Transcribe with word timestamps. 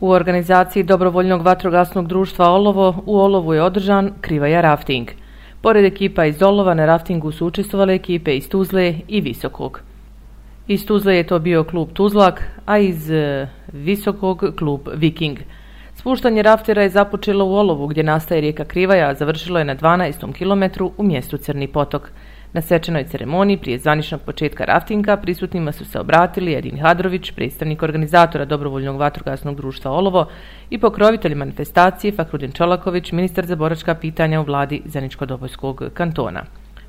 U 0.00 0.10
organizaciji 0.10 0.82
Dobrovoljnog 0.82 1.42
vatrogasnog 1.42 2.06
društva 2.06 2.50
Olovo 2.50 3.02
u 3.06 3.18
Olovu 3.18 3.54
je 3.54 3.62
održan 3.62 4.10
Krivaja 4.20 4.60
rafting. 4.60 5.08
Pored 5.62 5.84
ekipa 5.84 6.24
iz 6.24 6.42
Olova 6.42 6.74
na 6.74 6.86
raftingu 6.86 7.32
su 7.32 7.46
učestvovale 7.46 7.94
ekipe 7.94 8.36
iz 8.36 8.48
Tuzle 8.48 8.94
i 9.08 9.20
Visokog. 9.20 9.80
Iz 10.68 10.86
Tuzle 10.86 11.16
je 11.16 11.26
to 11.26 11.38
bio 11.38 11.64
klub 11.64 11.92
Tuzlak, 11.92 12.42
a 12.66 12.78
iz 12.78 13.10
e, 13.10 13.48
Visokog 13.72 14.44
klub 14.58 14.88
Viking. 14.94 15.38
Spuštanje 15.94 16.42
raftera 16.42 16.82
je 16.82 16.88
započelo 16.88 17.44
u 17.44 17.54
Olovu 17.54 17.86
gdje 17.86 18.02
nastaje 18.02 18.40
rijeka 18.40 18.64
Krivaja, 18.64 19.08
a 19.08 19.14
završilo 19.14 19.58
je 19.58 19.64
na 19.64 19.76
12. 19.76 20.32
kilometru 20.32 20.92
u 20.98 21.02
mjestu 21.02 21.36
Crni 21.36 21.68
potok. 21.68 22.10
Na 22.52 22.60
svečanoj 22.60 23.04
ceremoniji 23.04 23.56
prije 23.56 23.78
zvaničnog 23.78 24.20
početka 24.20 24.64
raftinga 24.64 25.16
prisutnima 25.16 25.72
su 25.72 25.84
se 25.84 26.00
obratili 26.00 26.54
Edin 26.54 26.78
Hadrović, 26.78 27.30
predstavnik 27.30 27.82
organizatora 27.82 28.44
Dobrovoljnog 28.44 28.96
vatrogasnog 28.96 29.56
društva 29.56 29.90
Olovo 29.90 30.26
i 30.70 30.78
pokrovitelj 30.78 31.34
manifestacije 31.34 32.12
Fakrudin 32.12 32.52
Čolaković, 32.52 33.12
ministar 33.12 33.46
za 33.46 33.56
boračka 33.56 33.94
pitanja 33.94 34.40
u 34.40 34.44
vladi 34.44 34.82
Zaničko-Dobojskog 34.86 35.90
kantona. 35.94 36.44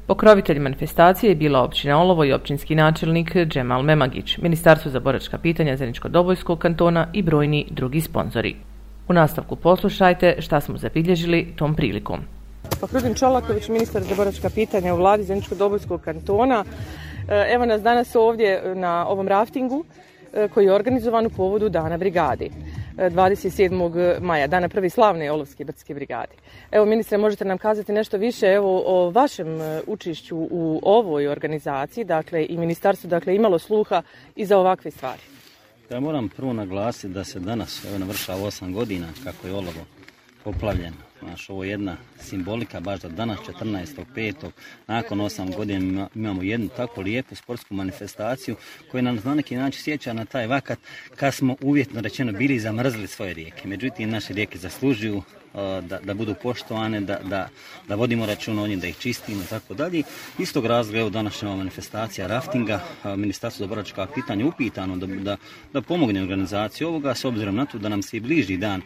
Pokrovitelj 0.07 0.59
manifestacije 0.59 1.29
je 1.31 1.35
bila 1.35 1.63
općina 1.63 2.01
Olovo 2.01 2.25
i 2.25 2.33
općinski 2.33 2.75
načelnik 2.75 3.35
Džemal 3.35 3.83
Memagić, 3.83 4.37
Ministarstvo 4.37 4.91
za 4.91 4.99
boračka 4.99 5.37
pitanja 5.37 5.77
Zaničko-Dobojskog 5.77 6.57
kantona 6.57 7.07
i 7.13 7.21
brojni 7.21 7.67
drugi 7.69 8.01
sponzori. 8.01 8.55
U 9.07 9.13
nastavku 9.13 9.55
poslušajte 9.55 10.35
šta 10.39 10.61
smo 10.61 10.77
zabilježili 10.77 11.53
tom 11.55 11.75
prilikom. 11.75 12.19
Fakrudin 12.79 13.13
Čolaković, 13.13 13.67
ministar 13.67 14.03
za 14.03 14.15
boračka 14.15 14.49
pitanja 14.49 14.93
u 14.93 14.97
vladi 14.97 15.23
Zeničko-Dobojskog 15.23 16.01
kantona. 16.01 16.65
E, 17.29 17.53
evo 17.53 17.65
nas 17.65 17.81
danas 17.81 18.15
ovdje 18.15 18.75
na 18.75 19.07
ovom 19.07 19.27
raftingu 19.27 19.83
e, 20.33 20.47
koji 20.47 20.65
je 20.65 20.73
organizovan 20.73 21.25
u 21.25 21.29
povodu 21.29 21.69
Dana 21.69 21.97
brigadi. 21.97 22.51
27. 22.97 23.99
E, 23.99 24.19
maja, 24.19 24.47
dana 24.47 24.69
prvi 24.69 24.89
slavne 24.89 25.31
Olovske 25.31 25.65
brdske 25.65 25.93
brigade. 25.93 26.33
Evo, 26.71 26.85
ministre, 26.85 27.17
možete 27.17 27.45
nam 27.45 27.57
kazati 27.57 27.93
nešto 27.93 28.17
više 28.17 28.47
evo, 28.47 28.83
o 28.85 29.09
vašem 29.09 29.47
učišću 29.87 30.37
u 30.37 30.79
ovoj 30.83 31.27
organizaciji, 31.27 32.03
dakle, 32.03 32.45
i 32.49 32.57
ministarstvu, 32.57 33.07
dakle, 33.07 33.35
imalo 33.35 33.59
sluha 33.59 34.01
i 34.35 34.45
za 34.45 34.57
ovakve 34.57 34.91
stvari? 34.91 35.21
Ja 35.89 35.99
moram 35.99 36.29
prvo 36.29 36.53
naglasiti 36.53 37.13
da 37.13 37.23
se 37.23 37.39
danas, 37.39 37.85
evo, 37.85 37.97
navršava 37.97 38.39
8 38.39 38.73
godina 38.73 39.07
kako 39.23 39.47
je 39.47 39.53
Olovo 39.53 40.00
poplavljeno 40.43 41.11
Znaš, 41.21 41.49
ovo 41.49 41.63
je 41.63 41.69
jedna 41.69 41.97
simbolika 42.19 42.79
baš 42.79 43.01
da 43.01 43.09
danas 43.09 43.39
14.5. 43.39 44.49
nakon 44.87 45.19
8 45.19 45.55
godina 45.55 46.07
imamo 46.15 46.43
jednu 46.43 46.69
tako 46.77 47.01
lijepu 47.01 47.35
sportsku 47.35 47.73
manifestaciju 47.73 48.55
koja 48.91 49.01
nam 49.01 49.19
na 49.23 49.35
neki 49.35 49.55
način 49.55 49.83
sjeća 49.83 50.13
na 50.13 50.25
taj 50.25 50.47
vakat 50.47 50.79
kad 51.15 51.33
smo 51.33 51.55
uvjetno 51.61 52.01
rečeno 52.01 52.31
bili 52.31 52.59
zamrzli 52.59 53.07
svoje 53.07 53.33
rijeke. 53.33 53.67
Međutim, 53.67 54.09
naše 54.09 54.33
rijeke 54.33 54.57
zaslužuju 54.57 55.17
uh, 55.17 55.23
da, 55.83 55.99
da 56.03 56.13
budu 56.13 56.35
poštovane, 56.43 57.01
da, 57.01 57.19
da, 57.23 57.49
da 57.87 57.95
vodimo 57.95 58.25
računa 58.25 58.63
o 58.63 58.67
njim, 58.67 58.79
da 58.79 58.87
ih 58.87 58.97
čistimo 58.97 59.43
i 59.43 59.47
tako 59.49 59.73
dalje. 59.73 60.03
Istog 60.39 60.65
razloga, 60.65 60.99
evo 60.99 61.09
današnja 61.09 61.55
manifestacija 61.55 62.27
raftinga, 62.27 62.75
uh, 63.03 63.15
Ministarstvo 63.15 63.67
za 63.67 64.07
pitanja 64.15 64.45
upitano 64.45 64.97
da, 64.97 65.05
da, 65.05 65.37
da 65.73 65.81
pomogne 65.81 66.21
organizaciju 66.21 66.87
ovoga, 66.87 67.15
s 67.15 67.25
obzirom 67.25 67.55
na 67.55 67.65
to 67.65 67.77
da 67.77 67.89
nam 67.89 68.01
se 68.01 68.17
i 68.17 68.19
bliži 68.19 68.57
dan 68.57 68.81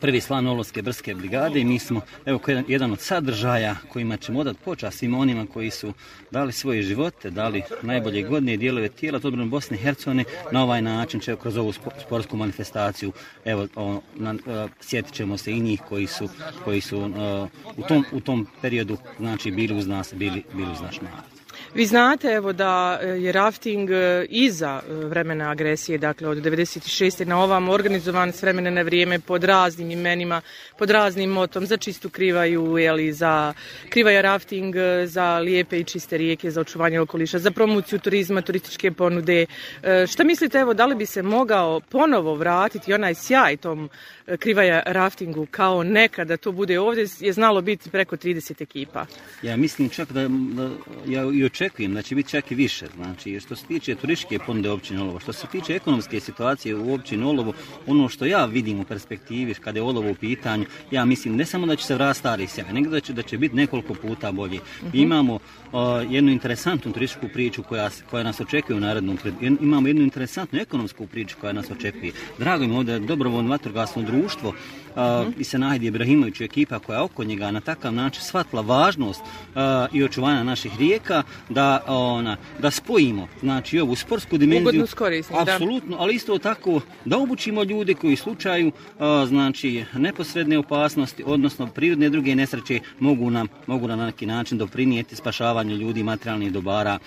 prvi 0.00 0.20
slan 0.20 0.46
Olovske 0.46 0.82
brske 0.82 1.14
brigade 1.14 1.60
i 1.60 1.64
mi 1.64 1.78
smo, 1.78 2.00
evo, 2.26 2.40
jedan 2.68 2.92
od 2.92 3.00
sadržaja 3.00 3.76
kojima 3.88 4.16
ćemo 4.16 4.40
odati 4.40 4.58
počast 4.64 4.98
svima 4.98 5.18
onima 5.18 5.46
koji 5.46 5.70
su 5.70 5.92
dali 6.30 6.52
svoje 6.52 6.82
živote, 6.82 7.30
dali 7.30 7.62
najbolje 7.82 8.22
godine 8.22 8.56
dijelove 8.56 8.88
tijela, 8.88 9.18
to 9.18 9.30
Bosne 9.30 9.76
i 9.76 9.80
Hercegovine, 9.80 10.24
na 10.52 10.62
ovaj 10.62 10.82
način 10.82 11.20
će 11.20 11.36
kroz 11.36 11.56
ovu 11.56 11.72
sportsku 11.72 12.36
manifestaciju, 12.36 13.12
evo, 13.44 13.68
o, 13.76 14.00
na, 14.14 14.32
uh, 14.32 14.70
sjetit 14.80 15.14
ćemo 15.14 15.38
se 15.38 15.52
i 15.52 15.60
njih 15.60 15.80
koji 15.88 16.06
su, 16.06 16.28
koji 16.64 16.80
su 16.80 16.98
uh, 16.98 17.48
u, 17.76 17.82
tom, 17.88 18.04
u 18.12 18.20
tom 18.20 18.46
periodu, 18.62 18.96
znači, 19.18 19.50
bili 19.50 19.78
uz 19.78 19.86
nas, 19.86 20.14
bili, 20.14 20.44
bili 20.54 20.72
uz 20.72 20.80
naš 20.80 21.00
narod. 21.00 21.37
Vi 21.74 21.86
znate 21.86 22.28
evo 22.28 22.52
da 22.52 23.00
e, 23.02 23.06
je 23.06 23.32
rafting 23.32 23.90
e, 23.90 24.26
iza 24.28 24.80
e, 24.88 24.92
vremena 24.92 25.50
agresije, 25.50 25.98
dakle 25.98 26.28
od 26.28 26.38
96. 26.38 27.26
na 27.26 27.42
ovam 27.42 27.68
organizovan 27.68 28.32
s 28.32 28.42
vremena 28.42 28.70
na 28.70 28.82
vrijeme 28.82 29.18
pod 29.18 29.44
raznim 29.44 29.90
imenima, 29.90 30.40
pod 30.78 30.90
raznim 30.90 31.30
motom 31.30 31.66
za 31.66 31.76
čistu 31.76 32.10
krivaju, 32.10 32.78
jeli, 32.78 33.12
za 33.12 33.54
krivaja 33.88 34.20
rafting, 34.20 34.74
za 35.04 35.38
lijepe 35.38 35.78
i 35.80 35.84
čiste 35.84 36.18
rijeke, 36.18 36.50
za 36.50 36.60
očuvanje 36.60 37.00
okoliša, 37.00 37.38
za 37.38 37.50
promociju 37.50 37.98
turizma, 37.98 38.42
turističke 38.42 38.92
ponude. 38.92 39.46
Šta 40.08 40.24
mislite 40.24 40.58
evo 40.58 40.74
da 40.74 40.86
li 40.86 40.94
bi 40.94 41.06
se 41.06 41.22
mogao 41.22 41.80
ponovo 41.80 42.34
vratiti 42.34 42.94
onaj 42.94 43.14
sjaj 43.14 43.56
tom 43.56 43.90
krivaja 44.38 44.82
raftingu 44.86 45.46
kao 45.50 45.82
nekada 45.82 46.36
to 46.36 46.52
bude 46.52 46.78
ovdje 46.80 47.06
je 47.20 47.32
znalo 47.32 47.60
biti 47.60 47.90
preko 47.90 48.16
30 48.16 48.62
ekipa? 48.62 49.06
Ja 49.42 49.56
mislim 49.56 49.88
čak 49.88 50.12
da, 50.12 50.28
da 50.28 50.70
ja 51.06 51.22
i 51.34 51.44
očekujem 51.58 51.94
da 51.94 52.02
će 52.02 52.14
biti 52.14 52.30
čak 52.30 52.50
i 52.50 52.54
više. 52.54 52.86
Znači, 52.96 53.40
što 53.40 53.56
se 53.56 53.66
tiče 53.66 53.94
turističke 53.94 54.38
ponude 54.46 54.70
općine 54.70 55.02
Olovo, 55.02 55.20
što 55.20 55.32
se 55.32 55.46
tiče 55.46 55.74
ekonomske 55.74 56.20
situacije 56.20 56.76
u 56.76 56.94
općini 56.94 57.24
Olovo, 57.24 57.52
ono 57.86 58.08
što 58.08 58.24
ja 58.24 58.44
vidim 58.44 58.80
u 58.80 58.84
perspektivi 58.84 59.54
kada 59.54 59.78
je 59.78 59.82
Olovo 59.82 60.10
u 60.10 60.14
pitanju, 60.14 60.66
ja 60.90 61.04
mislim 61.04 61.36
ne 61.36 61.46
samo 61.46 61.66
da 61.66 61.76
će 61.76 61.84
se 61.84 61.94
vratiti 61.94 62.18
stari 62.18 62.46
sjaj, 62.46 62.72
nego 62.72 62.90
da 62.90 63.00
će, 63.00 63.12
da 63.12 63.22
će 63.22 63.38
biti 63.38 63.56
nekoliko 63.56 63.94
puta 63.94 64.32
bolje. 64.32 64.60
Uh 64.60 64.88
-huh. 64.88 65.02
Imamo 65.02 65.34
uh, 65.34 65.40
jednu 66.10 66.30
interesantnu 66.30 66.92
turističku 66.92 67.28
priču 67.32 67.62
koja, 67.62 67.90
koja 68.10 68.22
nas 68.22 68.40
očekuje 68.40 68.76
u 68.76 68.80
narednom 68.80 69.18
imamo 69.40 69.88
jednu 69.88 70.02
interesantnu 70.02 70.60
ekonomsku 70.60 71.06
priču 71.06 71.36
koja 71.40 71.52
nas 71.52 71.70
očekuje. 71.70 72.12
Drago 72.38 72.64
im 72.64 72.74
ovdje 72.74 72.98
dobrovoljno 72.98 73.50
vatrogasno 73.50 74.02
društvo 74.02 74.54
uh, 74.98 75.26
uh 75.26 75.34
i 75.38 75.44
se 75.44 75.58
najdi 75.58 75.86
Ibrahimović 75.86 76.40
ekipa 76.40 76.78
koja 76.78 77.04
oko 77.04 77.24
njega 77.24 77.50
na 77.50 77.60
takav 77.60 77.92
način 77.92 78.22
shvatila 78.22 78.62
važnost 78.62 79.20
uh, 79.20 79.60
i 79.92 80.04
očuvanja 80.04 80.42
naših 80.42 80.78
rijeka 80.78 81.22
da 81.48 81.84
ona 81.86 82.36
da 82.58 82.70
spojimo 82.70 83.28
znači 83.40 83.80
ovu 83.80 83.96
sportsku 83.96 84.38
dimenziju. 84.38 84.86
Apsolutno, 85.38 85.96
ali 85.98 86.14
isto 86.14 86.38
tako 86.38 86.80
da 87.04 87.18
obučimo 87.18 87.62
ljude 87.62 87.94
koji 87.94 88.16
slučaju 88.16 88.72
a, 88.98 89.26
znači 89.28 89.84
neposredne 89.94 90.58
opasnosti, 90.58 91.22
odnosno 91.26 91.66
prirodne 91.66 92.10
druge 92.10 92.34
nesreće 92.34 92.80
mogu 92.98 93.30
nam 93.30 93.46
mogu 93.66 93.88
na 93.88 93.96
neki 93.96 94.26
način 94.26 94.58
doprinijeti 94.58 95.16
spašavanju 95.16 95.76
ljudi, 95.76 96.02
materijalnih 96.02 96.52
dobara 96.52 96.98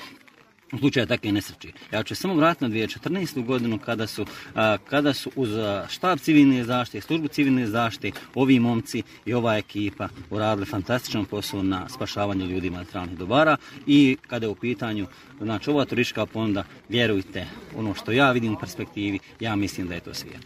u 0.72 0.78
slučaju 0.78 1.08
takve 1.08 1.32
nesreće. 1.32 1.68
Ja 1.92 2.04
ću 2.04 2.16
samo 2.16 2.36
vratiti 2.36 2.64
na 2.64 2.70
2014. 2.70 3.46
godinu 3.46 3.80
kada 3.80 4.08
su, 4.08 4.26
a, 4.56 4.78
kada 4.90 5.14
su 5.14 5.32
uz 5.36 5.50
štab 5.90 6.20
civilne 6.20 6.64
zaštite, 6.64 7.02
službu 7.02 7.28
civilne 7.28 7.68
zaštite, 7.68 8.20
ovi 8.36 8.60
momci 8.60 9.04
i 9.26 9.34
ova 9.34 9.58
ekipa 9.58 10.10
uradili 10.30 10.66
fantastičan 10.66 11.26
posao 11.26 11.64
na 11.64 11.90
spašavanju 11.90 12.46
ljudi 12.46 12.70
materijalnih 12.70 13.18
dobara 13.18 13.58
i 13.88 14.18
kada 14.28 14.46
je 14.46 14.50
u 14.50 14.56
pitanju 14.56 15.08
znači 15.42 15.70
ova 15.70 15.86
turistička 15.86 16.26
ponuda, 16.26 16.64
vjerujte, 16.90 17.48
ono 17.76 17.94
što 17.94 18.12
ja 18.12 18.32
vidim 18.32 18.54
u 18.54 18.60
perspektivi, 18.60 19.20
ja 19.40 19.56
mislim 19.56 19.88
da 19.88 19.94
je 19.94 20.00
to 20.00 20.14
svijet. 20.14 20.42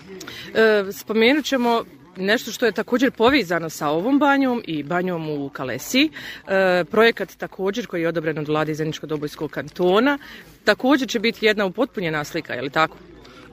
E, 0.54 0.92
spomenut 0.92 1.46
ćemo 1.46 1.84
nešto 2.18 2.52
što 2.52 2.66
je 2.66 2.72
također 2.72 3.12
povezano 3.12 3.70
sa 3.70 3.90
ovom 3.90 4.20
banjom 4.20 4.62
i 4.68 4.84
banjom 4.84 5.30
u 5.30 5.50
Kalesi. 5.50 6.10
E, 6.48 6.84
projekat 6.92 7.38
također 7.38 7.88
koji 7.88 8.02
je 8.02 8.08
odobren 8.08 8.38
od 8.38 8.48
vlade 8.48 8.74
Zeničko-Dobojskog 8.74 9.50
kantona. 9.50 10.18
Također 10.64 11.08
će 11.08 11.20
biti 11.20 11.46
jedna 11.46 11.66
upotpunjena 11.66 12.24
slika, 12.24 12.54
je 12.54 12.62
li 12.62 12.70
tako? 12.70 12.98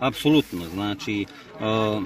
Apsolutno, 0.02 0.68
znači, 0.74 1.26
uh, 1.54 2.02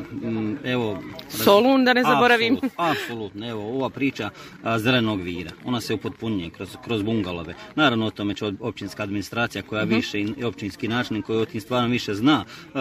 evo... 0.64 0.98
Solun, 1.28 1.84
da 1.84 1.92
ne 1.92 2.02
zaboravim. 2.02 2.54
Apsolutno, 2.54 2.84
apsolutno, 2.92 3.48
evo, 3.48 3.74
ova 3.74 3.90
priča 3.90 4.30
uh, 4.30 4.68
zelenog 4.78 5.20
vira, 5.20 5.50
ona 5.64 5.80
se 5.80 5.94
upotpunje 5.94 6.50
kroz, 6.50 6.76
kroz 6.84 7.02
bungalove. 7.02 7.54
Naravno, 7.74 8.06
o 8.06 8.10
tome 8.10 8.34
će 8.34 8.52
općinska 8.60 9.02
administracija 9.02 9.62
koja 9.62 9.82
uh 9.82 9.88
mhm. 9.88 9.94
-huh. 9.94 9.96
više 9.96 10.20
i 10.20 10.44
općinski 10.44 10.88
način 10.88 11.22
koji 11.22 11.38
o 11.38 11.44
tim 11.44 11.60
stvarno 11.60 11.88
više 11.88 12.14
zna, 12.14 12.44
uh, 12.74 12.80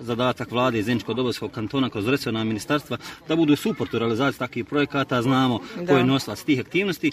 zadatak 0.00 0.50
vlade 0.50 0.82
Zeničko 0.82 1.14
Dobojskog 1.14 1.50
kantona 1.50 1.90
kroz 1.90 2.08
resorna 2.08 2.44
ministarstva, 2.44 2.96
da 3.28 3.36
budu 3.36 3.56
suport 3.56 3.94
u 3.94 3.98
realizaciji 3.98 4.38
takvih 4.38 4.64
projekata, 4.64 5.22
znamo 5.22 5.60
da. 5.76 5.86
ko 5.86 5.98
je 5.98 6.04
nosilac 6.04 6.42
tih 6.42 6.60
aktivnosti 6.60 7.12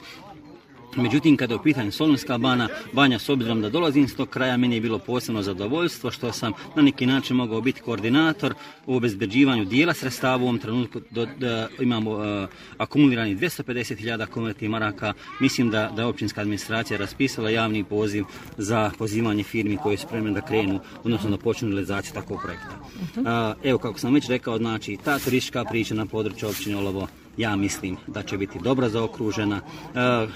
Međutim, 0.96 1.38
kada 1.38 1.54
je 1.54 1.60
u 1.60 1.64
pitanju 1.64 1.92
Solunska 1.92 2.38
bana, 2.38 2.68
banja 2.94 3.20
s 3.20 3.30
obzirom 3.30 3.62
da 3.62 3.70
dolazim 3.70 4.08
s 4.08 4.16
tog 4.16 4.30
kraja, 4.30 4.58
meni 4.58 4.76
je 4.76 4.82
bilo 4.82 5.00
posebno 5.00 5.42
zadovoljstvo 5.42 6.12
što 6.12 6.32
sam 6.32 6.54
na 6.76 6.82
neki 6.82 7.06
način 7.06 7.36
mogao 7.36 7.62
biti 7.62 7.82
koordinator 7.82 8.54
u 8.86 8.96
obezbeđivanju 8.96 9.66
dijela 9.66 9.94
sredstava 9.94 10.38
u 10.38 10.42
ovom 10.42 10.60
trenutku. 10.60 11.02
Do, 11.12 11.28
da 11.40 11.68
imamo 11.80 12.12
uh, 12.12 12.50
akumulirani 12.78 13.36
250.000 13.36 14.26
konvertih 14.26 14.70
maraka. 14.70 15.14
Mislim 15.40 15.70
da, 15.70 15.92
da 15.96 16.02
je 16.02 16.08
općinska 16.08 16.42
administracija 16.42 16.98
raspisala 16.98 17.50
javni 17.50 17.84
poziv 17.84 18.26
za 18.58 18.92
pozivanje 18.98 19.44
firmi 19.44 19.78
koje 19.78 19.98
su 19.98 20.08
spremne 20.08 20.32
da 20.32 20.42
krenu, 20.42 20.80
odnosno 21.04 21.30
da 21.30 21.38
počnu 21.38 21.70
realizaciju 21.70 22.14
takvog 22.14 22.40
projekta. 22.44 22.76
Uh, 23.16 23.64
evo, 23.64 23.78
kako 23.78 24.00
sam 24.00 24.14
već 24.14 24.30
rekao, 24.30 24.58
znači, 24.58 24.98
ta 25.04 25.20
turistička 25.20 25.64
priča 25.64 25.94
na 25.94 26.06
području 26.06 26.50
općine 26.50 26.78
Olovo 26.78 27.08
ja 27.38 27.56
mislim 27.56 27.98
da 28.08 28.24
će 28.24 28.38
biti 28.38 28.60
dobro 28.60 28.90
zaokružena 28.90 29.62
e, 29.96 30.00
e, 30.00 30.28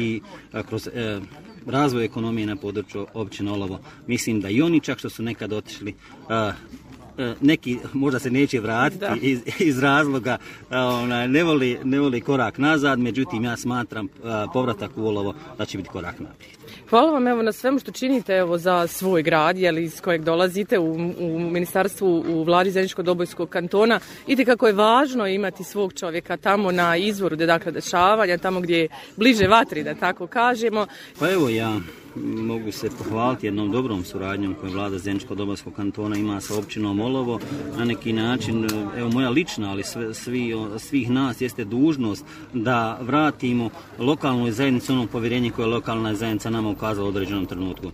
i 0.00 0.20
e, 0.52 0.62
kroz 0.62 0.88
razvoj 1.66 2.04
ekonomije 2.04 2.46
na 2.46 2.56
području 2.56 3.06
općine 3.14 3.52
Olovo. 3.52 3.80
Mislim 4.06 4.40
da 4.40 4.48
i 4.48 4.62
oni 4.62 4.80
čak 4.80 4.98
što 4.98 5.10
su 5.10 5.22
nekad 5.22 5.52
otišli 5.52 5.94
neki 7.40 7.78
možda 7.92 8.18
se 8.18 8.30
neće 8.30 8.60
vratiti 8.60 9.04
iz, 9.20 9.40
iz, 9.58 9.78
razloga 9.78 10.38
ona, 10.70 11.26
ne, 11.26 11.44
voli, 11.44 11.78
ne 11.84 12.00
voli 12.00 12.20
korak 12.20 12.58
nazad, 12.58 12.98
međutim 12.98 13.44
ja 13.44 13.56
smatram 13.56 14.08
povratak 14.52 14.90
u 14.96 15.06
Olovo 15.06 15.34
da 15.58 15.64
će 15.64 15.78
biti 15.78 15.90
korak 15.90 16.20
naprijed. 16.20 16.57
Hvala 16.90 17.12
vam 17.12 17.26
evo 17.26 17.42
na 17.42 17.52
svemu 17.52 17.78
što 17.78 17.92
činite 17.92 18.32
evo 18.32 18.58
za 18.58 18.86
svoj 18.86 19.22
grad, 19.22 19.58
jeli 19.58 19.82
iz 19.82 20.00
kojeg 20.00 20.24
dolazite 20.24 20.78
u, 20.78 20.92
u 21.18 21.38
ministarstvu 21.38 22.24
u 22.28 22.42
vladi 22.42 22.70
Zeničko 22.70 23.02
dobojskog 23.02 23.48
kantona. 23.48 24.00
Vidite 24.26 24.50
kako 24.50 24.66
je 24.66 24.72
važno 24.72 25.26
imati 25.26 25.64
svog 25.64 25.94
čovjeka 25.94 26.36
tamo 26.36 26.72
na 26.72 26.96
izvoru 26.96 27.36
dakle 27.36 27.72
dešavanja, 27.72 28.38
tamo 28.38 28.60
gdje 28.60 28.78
je 28.78 28.88
bliže 29.16 29.48
vatri 29.48 29.82
da 29.82 29.94
tako 29.94 30.26
kažemo. 30.26 30.86
Pa 31.18 31.30
evo 31.30 31.48
ja 31.48 31.72
mogu 32.24 32.72
se 32.72 32.90
pohvaliti 32.98 33.46
jednom 33.46 33.70
dobrom 33.70 34.04
suradnjom 34.04 34.54
koju 34.54 34.72
vlada 34.72 34.98
Zeničko 34.98 35.34
dobojskog 35.34 35.74
kantona 35.74 36.16
ima 36.16 36.40
sa 36.40 36.58
općinom 36.58 37.00
Olovo. 37.00 37.40
Na 37.78 37.84
neki 37.84 38.12
način, 38.12 38.68
evo 38.96 39.10
moja 39.10 39.30
lična, 39.30 39.70
ali 39.70 39.82
sve, 39.82 40.14
svi, 40.14 40.54
svih 40.78 41.10
nas 41.10 41.40
jeste 41.40 41.64
dužnost 41.64 42.24
da 42.52 42.98
vratimo 43.02 43.70
lokalnoj 43.98 44.52
zajednici 44.52 44.92
ono 44.92 45.06
povjerenje 45.06 45.50
koje 45.50 45.64
je 45.64 45.70
lokalna 45.70 46.14
zajednica 46.14 46.50
nama 46.50 46.68
ukazala 46.68 47.06
u 47.06 47.08
određenom 47.08 47.46
trenutku. 47.46 47.90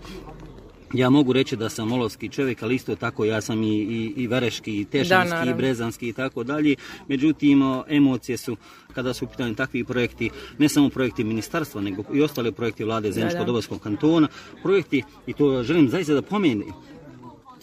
Ja 0.94 1.10
mogu 1.10 1.32
reći 1.32 1.56
da 1.56 1.68
sam 1.68 1.92
olovski 1.92 2.28
čovjek, 2.28 2.62
ali 2.62 2.74
isto 2.74 2.96
tako 2.96 3.24
ja 3.24 3.40
sam 3.40 3.62
i, 3.62 3.66
i, 3.68 4.12
i 4.16 4.26
vareški, 4.26 4.80
i 4.80 4.84
tešanski, 4.84 5.50
i 5.50 5.54
brezanski 5.54 6.08
i 6.08 6.12
tako 6.12 6.44
dalje. 6.44 6.76
Međutim, 7.08 7.62
emocije 7.88 8.36
su, 8.36 8.56
kada 8.92 9.14
su 9.14 9.24
u 9.24 9.28
pitanju 9.28 9.54
takvi 9.54 9.84
projekti, 9.84 10.30
ne 10.58 10.68
samo 10.68 10.88
projekti 10.88 11.24
ministarstva, 11.24 11.80
nego 11.80 12.04
i 12.12 12.22
ostale 12.22 12.52
projekti 12.52 12.84
vlade 12.84 13.12
Zeničko-Dobojskog 13.12 13.78
kantona, 13.78 14.28
projekti, 14.62 15.02
i 15.26 15.32
to 15.32 15.62
želim 15.62 15.88
zaista 15.88 16.14
da 16.14 16.22
pomenem, 16.22 16.68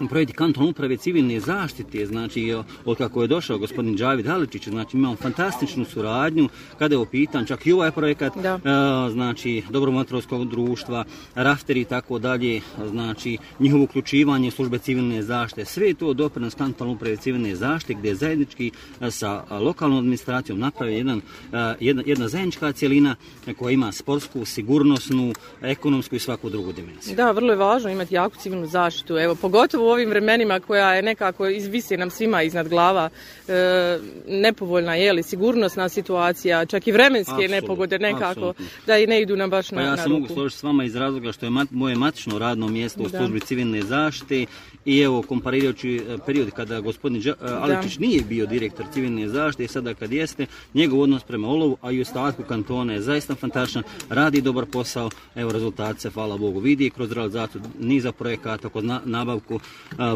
projekti 0.07 0.33
kanton 0.33 0.69
uprave 0.69 0.97
civilne 0.97 1.39
zaštite, 1.39 2.05
znači 2.05 2.55
od 2.85 2.97
kako 2.97 3.21
je 3.21 3.27
došao 3.27 3.57
gospodin 3.57 3.95
Đavid 3.95 4.27
Haličić, 4.27 4.67
znači 4.67 4.97
imamo 4.97 5.15
fantastičnu 5.15 5.85
suradnju 5.85 6.49
kada 6.79 6.95
je 6.95 6.99
u 6.99 7.05
pitanju, 7.05 7.45
čak 7.45 7.65
i 7.65 7.71
ovaj 7.71 7.91
projekat, 7.91 8.33
da. 8.37 8.53
E, 8.53 9.11
znači 9.11 9.63
dobromatrovskog 9.69 10.49
društva, 10.49 11.05
rafteri 11.35 11.81
i 11.81 11.85
tako 11.85 12.19
dalje, 12.19 12.61
znači 12.89 13.37
njihovo 13.59 13.83
uključivanje 13.83 14.51
službe 14.51 14.77
civilne 14.77 15.23
zaštite, 15.23 15.65
sve 15.65 15.87
je 15.87 15.93
to 15.93 16.13
doprinos 16.13 16.55
kanton 16.55 16.89
uprave 16.89 17.17
civilne 17.17 17.55
zaštite 17.55 17.93
gdje 17.93 18.09
je 18.09 18.15
zajednički 18.15 18.71
e, 19.01 19.11
sa 19.11 19.43
lokalnom 19.49 19.99
administracijom 19.99 20.59
napravi 20.59 20.93
jedan, 20.93 21.21
e, 21.53 21.75
jedna, 21.79 22.03
jedna 22.05 22.27
zajednička 22.27 22.71
cjelina 22.71 23.15
koja 23.57 23.71
ima 23.71 23.91
sportsku, 23.91 24.45
sigurnosnu, 24.45 25.33
ekonomsku 25.61 26.15
i 26.15 26.19
svaku 26.19 26.49
drugu 26.49 26.73
dimenziju. 26.73 27.15
Da, 27.15 27.31
vrlo 27.31 27.51
je 27.51 27.57
važno 27.57 27.89
imati 27.89 28.15
jaku 28.15 28.35
civilnu 28.35 28.67
zaštitu, 28.67 29.17
evo 29.17 29.35
pogotovo 29.35 29.90
ovim 29.91 30.09
vremenima 30.09 30.59
koja 30.59 30.93
je 30.93 31.01
nekako 31.01 31.47
izvisi 31.47 31.97
nam 31.97 32.09
svima 32.09 32.43
iznad 32.43 32.67
glava 32.69 33.09
e, 33.47 33.99
nepovoljna 34.27 34.95
je 34.95 35.13
li 35.13 35.23
sigurnosna 35.23 35.89
situacija, 35.89 36.65
čak 36.65 36.87
i 36.87 36.91
vremenske 36.91 37.47
nepogode 37.49 37.99
nekako 37.99 38.53
da 38.87 38.97
i 38.97 39.07
ne 39.07 39.21
idu 39.21 39.35
nam 39.35 39.49
baš 39.49 39.69
pa 39.69 39.75
na, 39.75 39.81
ja 39.81 39.97
se 39.97 40.09
mogu 40.09 40.27
složiti 40.27 40.59
s 40.59 40.63
vama 40.63 40.83
iz 40.83 40.95
razloga 40.95 41.31
što 41.31 41.45
je 41.45 41.51
moje 41.71 41.95
matično 41.95 42.39
radno 42.39 42.67
mjesto 42.67 43.03
u 43.03 43.09
službi 43.09 43.39
civilne 43.39 43.81
zaštite 43.81 44.45
i 44.85 44.99
evo 44.99 45.21
komparirajući 45.21 45.95
e, 45.95 46.17
period 46.25 46.51
kada 46.51 46.79
gospodin 46.79 47.21
Đa, 47.21 47.35
Aličić 47.41 47.97
nije 47.97 48.21
bio 48.21 48.45
direktor 48.45 48.85
civilne 48.93 49.27
zaštite 49.27 49.63
i 49.63 49.67
sada 49.67 49.93
kad 49.93 50.11
jeste, 50.11 50.45
njegov 50.73 50.99
odnos 50.99 51.23
prema 51.23 51.47
Olovu, 51.47 51.77
a 51.81 51.91
i 51.91 52.01
ostatku 52.01 52.43
kantona 52.43 52.93
je 52.93 53.01
zaista 53.01 53.35
fantastičan, 53.35 53.83
radi 54.09 54.41
dobar 54.41 54.65
posao, 54.65 55.09
evo 55.35 55.51
rezultat 55.51 55.99
se 55.99 56.09
hvala 56.09 56.37
Bogu 56.37 56.59
vidi 56.59 56.89
kroz 56.89 57.11
realizaciju 57.11 57.61
niza 57.79 58.11
projekata, 58.11 58.69
kroz 58.69 58.83
nabavku 59.05 59.59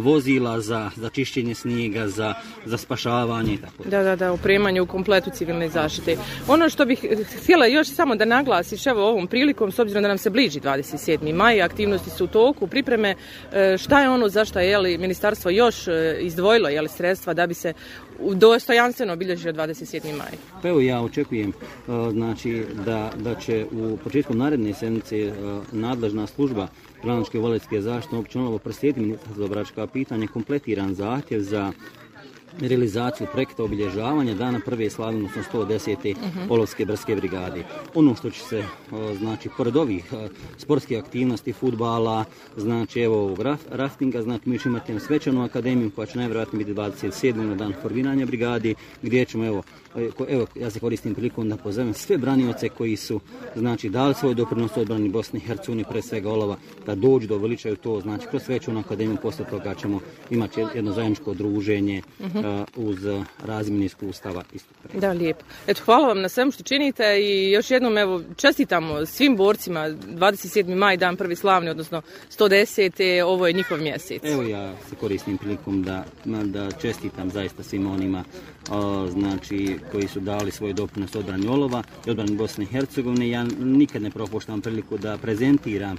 vozila 0.01 0.62
za, 0.62 0.91
za 0.95 1.09
čišćenje 1.09 1.56
snijega, 1.56 2.07
za, 2.07 2.33
za 2.65 2.77
spašavanje 2.77 3.53
i 3.53 3.57
tako. 3.57 3.83
Da, 3.89 4.03
da, 4.03 4.15
da, 4.15 4.31
opremanje 4.31 4.81
u 4.81 4.85
kompletu 4.85 5.29
civilne 5.29 5.69
zaštite. 5.69 6.17
Ono 6.47 6.69
što 6.69 6.85
bih 6.85 7.06
htjela 7.44 7.65
još 7.65 7.88
samo 7.88 8.15
da 8.15 8.25
naglasiš 8.25 8.85
evo 8.88 9.09
ovom 9.09 9.27
prilikom, 9.27 9.71
s 9.71 9.79
obzirom 9.79 10.01
da 10.03 10.07
nam 10.07 10.17
se 10.17 10.29
bliži 10.29 10.59
27. 10.59 11.33
maj, 11.33 11.62
aktivnosti 11.62 12.09
su 12.09 12.23
u 12.23 12.27
toku, 12.27 12.67
pripreme, 12.67 13.15
e, 13.53 13.77
šta 13.77 14.01
je 14.01 14.09
ono 14.09 14.29
zašto 14.29 14.59
je 14.59 14.77
li 14.77 14.97
ministarstvo 14.97 15.51
još 15.51 15.88
e, 15.88 16.18
izdvojilo 16.21 16.69
je 16.69 16.81
li 16.81 16.89
sredstva 16.89 17.33
da 17.33 17.47
bi 17.47 17.53
se 17.53 17.73
dostojanstveno 18.19 19.13
obilježio 19.13 19.53
27. 19.53 20.18
maj? 20.18 20.31
Pa 20.61 20.69
evo 20.69 20.79
ja 20.79 21.01
očekujem 21.01 21.53
znači, 22.11 22.65
da, 22.85 23.11
da 23.18 23.35
će 23.35 23.65
u 23.71 23.97
početku 24.03 24.33
naredne 24.33 24.73
sedmice 24.73 25.33
nadležna 25.71 26.27
služba 26.27 26.68
Granočke 27.03 27.39
voletske 27.39 27.81
zaštite 27.81 28.18
općine 28.18 28.44
ovo 28.44 28.57
proslijediti 28.57 29.06
ministarstvo 29.06 29.88
pitanje 29.88 30.27
kompletiran 30.27 30.94
zahtjev 30.94 31.42
za 31.42 31.71
realizaciju 32.59 33.27
projekta 33.31 33.63
obilježavanja 33.63 34.33
dana 34.33 34.59
prve 34.65 34.89
slavnosti 34.89 35.39
110. 35.53 36.15
Uh 36.15 36.51
Olovske 36.51 36.86
brske 36.86 37.15
brigade. 37.15 37.63
Ono 37.95 38.15
što 38.15 38.30
će 38.30 38.39
se, 38.39 38.63
znači, 39.18 39.50
pored 39.57 39.75
ovih 39.75 40.13
sportskih 40.57 41.00
aktivnosti, 41.00 41.53
futbala, 41.53 42.25
znači, 42.57 43.01
evo 43.01 43.38
raftinga, 43.71 44.21
znači, 44.21 44.50
mi 44.50 44.59
ćemo 44.59 44.77
imati 44.77 45.06
svečanu 45.06 45.44
akademiju 45.44 45.92
koja 45.92 46.06
će 46.06 46.18
najvjerojatnije 46.18 46.65
biti 46.65 46.80
27. 46.80 47.33
na 47.36 47.56
dan 47.56 47.74
formiranja 47.81 48.25
brigadi, 48.25 48.75
gdje 49.01 49.25
ćemo, 49.25 49.45
evo, 49.45 49.63
evo, 50.30 50.47
ja 50.56 50.69
se 50.69 50.80
koristim 50.80 51.15
prilikom 51.15 51.50
da 51.50 51.57
pozovem 51.57 51.94
sve 51.94 52.18
branioce 52.18 52.69
koji 52.69 52.95
su, 52.95 53.19
znači, 53.56 53.89
dali 53.89 54.13
svoj 54.13 54.33
doprinos 54.33 54.77
odbrani 54.77 55.09
Bosne 55.09 55.39
i 55.39 55.42
Hercegovine, 55.42 55.83
pre 55.89 56.01
svega 56.01 56.30
Olova, 56.30 56.57
da 56.86 56.95
dođu 56.95 57.27
do 57.27 57.38
veličaju 57.38 57.75
to, 57.75 58.01
znači, 58.01 58.27
kroz 58.27 58.44
svečanu 58.44 58.80
akademiju, 58.80 59.18
posle 59.21 59.45
toga 59.50 59.75
ćemo 59.75 60.00
imati 60.30 60.62
jedno 60.75 60.92
zajedničko 60.92 61.33
druženje, 61.33 62.01
uh 62.19 62.45
uz 62.75 62.97
razmjenu 63.45 63.86
iskustava 63.86 64.44
isto. 64.53 64.74
Da, 64.94 65.12
lijepo. 65.12 65.45
Eto, 65.68 65.81
hvala 65.86 66.07
vam 66.07 66.21
na 66.21 66.30
svemu 66.30 66.51
što 66.51 66.63
činite 66.63 67.19
i 67.21 67.51
još 67.51 67.71
jednom 67.71 67.97
evo 67.97 68.21
čestitamo 68.36 69.06
svim 69.06 69.36
borcima 69.36 69.80
27. 69.89 70.75
maj, 70.75 70.97
dan 70.97 71.18
prvi 71.18 71.36
slavni, 71.36 71.69
odnosno 71.69 72.01
110. 72.38 73.24
ovo 73.24 73.47
je 73.47 73.53
njihov 73.53 73.81
mjesec. 73.81 74.24
Evo 74.24 74.44
ja 74.44 74.74
se 74.89 74.95
koristim 74.95 75.38
prilikom 75.38 75.83
da, 75.83 76.06
da 76.25 76.71
čestitam 76.71 77.31
zaista 77.31 77.63
svim 77.63 77.88
onima 77.88 78.24
znači 79.09 79.77
koji 79.91 80.07
su 80.07 80.19
dali 80.19 80.51
svoj 80.51 80.73
doprinos 80.73 81.15
odbrani 81.15 81.47
Olova 81.47 81.83
i 82.07 82.09
odbrani 82.09 82.35
Bosne 82.35 82.63
i 82.63 82.67
Hercegovine. 82.67 83.29
Ja 83.29 83.45
nikad 83.59 84.01
ne 84.01 84.12
propuštam 84.12 84.62
priliku 84.62 84.97
da 84.97 85.17
prezentiram 85.17 85.97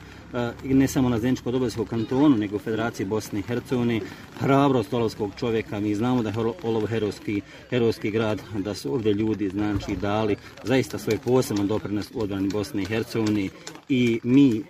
ne 0.64 0.88
samo 0.88 1.08
na 1.08 1.18
Zeničko 1.18 1.50
dobojskom 1.50 1.86
kantonu, 1.86 2.36
nego 2.36 2.56
u 2.56 2.58
Federaciji 2.58 3.06
Bosne 3.06 3.38
i 3.38 3.42
Hercegovine 3.42 4.00
hrabrost 4.38 4.94
olovskog 4.94 5.30
čovjeka. 5.38 5.80
Mi 5.80 5.94
znamo 5.94 6.22
da 6.22 6.28
je 6.28 6.36
Olov 6.62 6.86
herojski, 6.86 7.40
herojski 7.70 8.10
grad, 8.10 8.42
da 8.58 8.74
su 8.74 8.94
ovdje 8.94 9.12
ljudi 9.12 9.48
znači 9.48 9.96
dali 9.96 10.36
zaista 10.64 10.98
svoj 10.98 11.18
poseban 11.24 11.66
doprinos 11.66 12.10
odbrani 12.14 12.48
Bosne 12.48 12.82
i 12.82 12.86
Hercegovine 12.86 13.48
i 13.88 14.20
mi 14.22 14.62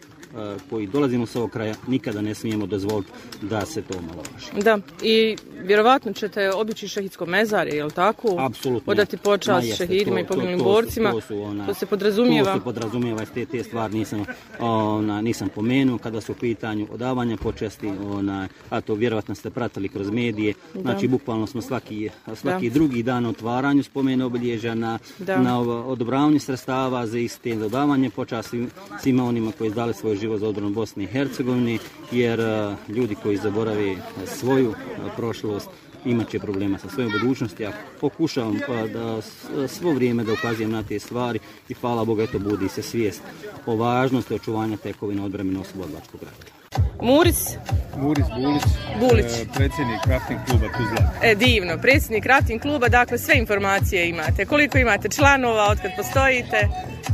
koji 0.70 0.86
dolazimo 0.86 1.26
s 1.26 1.36
ovog 1.36 1.50
kraja 1.50 1.74
nikada 1.86 2.20
ne 2.20 2.34
smijemo 2.34 2.66
dozvoliti 2.66 3.10
da 3.42 3.66
se 3.66 3.82
to 3.82 3.94
važi. 3.94 4.64
Da, 4.64 4.78
i 5.02 5.36
vjerovatno 5.62 6.12
ćete 6.12 6.50
obići 6.52 6.88
šehidsko 6.88 7.26
mezarje, 7.26 7.76
je 7.76 7.84
li 7.84 7.90
tako? 7.92 8.36
Apsolutno. 8.38 8.90
Odati 8.92 9.16
počast 9.16 9.76
šehidima 9.76 10.20
i 10.20 10.26
poginulim 10.26 10.58
borcima. 10.58 11.10
To, 11.10 11.20
su, 11.20 11.42
ona, 11.42 11.66
to 11.66 11.74
se 11.74 11.86
podrazumijeva. 11.86 12.52
To 12.52 12.58
se 12.58 12.64
podrazumijeva, 12.64 13.24
te, 13.24 13.46
te 13.46 13.64
stvari 13.64 13.94
nisam, 13.94 14.24
ona, 14.60 15.20
nisam 15.20 15.48
pomenuo 15.48 15.98
kada 15.98 16.20
su 16.20 16.32
u 16.32 16.34
pitanju 16.34 16.86
odavanja 16.90 17.36
počasti, 17.36 17.88
ona, 17.88 18.48
a 18.70 18.80
to 18.80 18.94
vjerovatno 18.94 19.34
ste 19.34 19.50
pratili 19.50 19.88
kroz 19.88 20.10
medije. 20.10 20.54
Znači, 20.80 21.08
bukvalno 21.08 21.46
smo 21.46 21.62
svaki, 21.62 22.10
svaki 22.34 22.70
drugi 22.70 23.02
dan 23.02 23.26
otvaranju 23.26 23.82
spomene 23.82 24.24
obilježja 24.24 24.74
na, 24.74 24.98
na 25.18 25.60
odobravanju 25.60 26.40
sredstava 26.40 27.06
za 27.06 27.18
iste 27.18 27.54
dodavanje 27.54 28.10
počasti 28.10 28.66
svima 29.02 29.24
onima 29.24 29.52
koji 29.58 29.70
dali 29.70 29.94
život 30.16 30.40
za 30.40 30.48
odbranu 30.48 30.70
Bosne 30.70 31.04
i 31.04 31.06
Hercegovine, 31.06 31.78
jer 32.12 32.40
ljudi 32.88 33.14
koji 33.22 33.36
zaborave 33.36 33.96
svoju 34.26 34.74
prošlost 35.16 35.68
imat 36.04 36.30
će 36.30 36.38
problema 36.38 36.78
sa 36.78 36.88
svojom 36.88 37.12
budućnosti. 37.12 37.62
Ja 37.62 37.72
pokušavam 38.00 38.58
pa 38.66 38.86
da 38.86 39.20
svo 39.68 39.92
vrijeme 39.92 40.24
da 40.24 40.32
ukazujem 40.32 40.70
na 40.70 40.82
te 40.82 40.98
stvari 40.98 41.38
i 41.68 41.74
hvala 41.74 42.04
Boga 42.04 42.22
eto 42.22 42.38
budi 42.38 42.68
se 42.68 42.82
svijest 42.82 43.22
o 43.66 43.76
važnosti 43.76 44.34
očuvanja 44.34 44.76
tekovina 44.76 45.24
odbrane 45.24 45.60
Oslobodlačkog 45.60 46.22
rata. 46.22 46.55
Muris. 47.02 47.56
Muris 47.96 48.26
Bulić. 48.40 48.62
Bulić. 49.00 49.24
E, 49.24 49.46
predsjednik 49.54 50.00
rafting 50.06 50.40
kluba 50.46 50.66
Tuzla. 50.76 51.10
E, 51.22 51.34
divno, 51.34 51.78
predsjednik 51.82 52.26
rafting 52.26 52.62
kluba, 52.62 52.88
dakle 52.88 53.18
sve 53.18 53.34
informacije 53.38 54.08
imate. 54.08 54.44
Koliko 54.44 54.78
imate 54.78 55.08
članova, 55.08 55.68
otkad 55.70 55.90
postojite? 55.96 56.68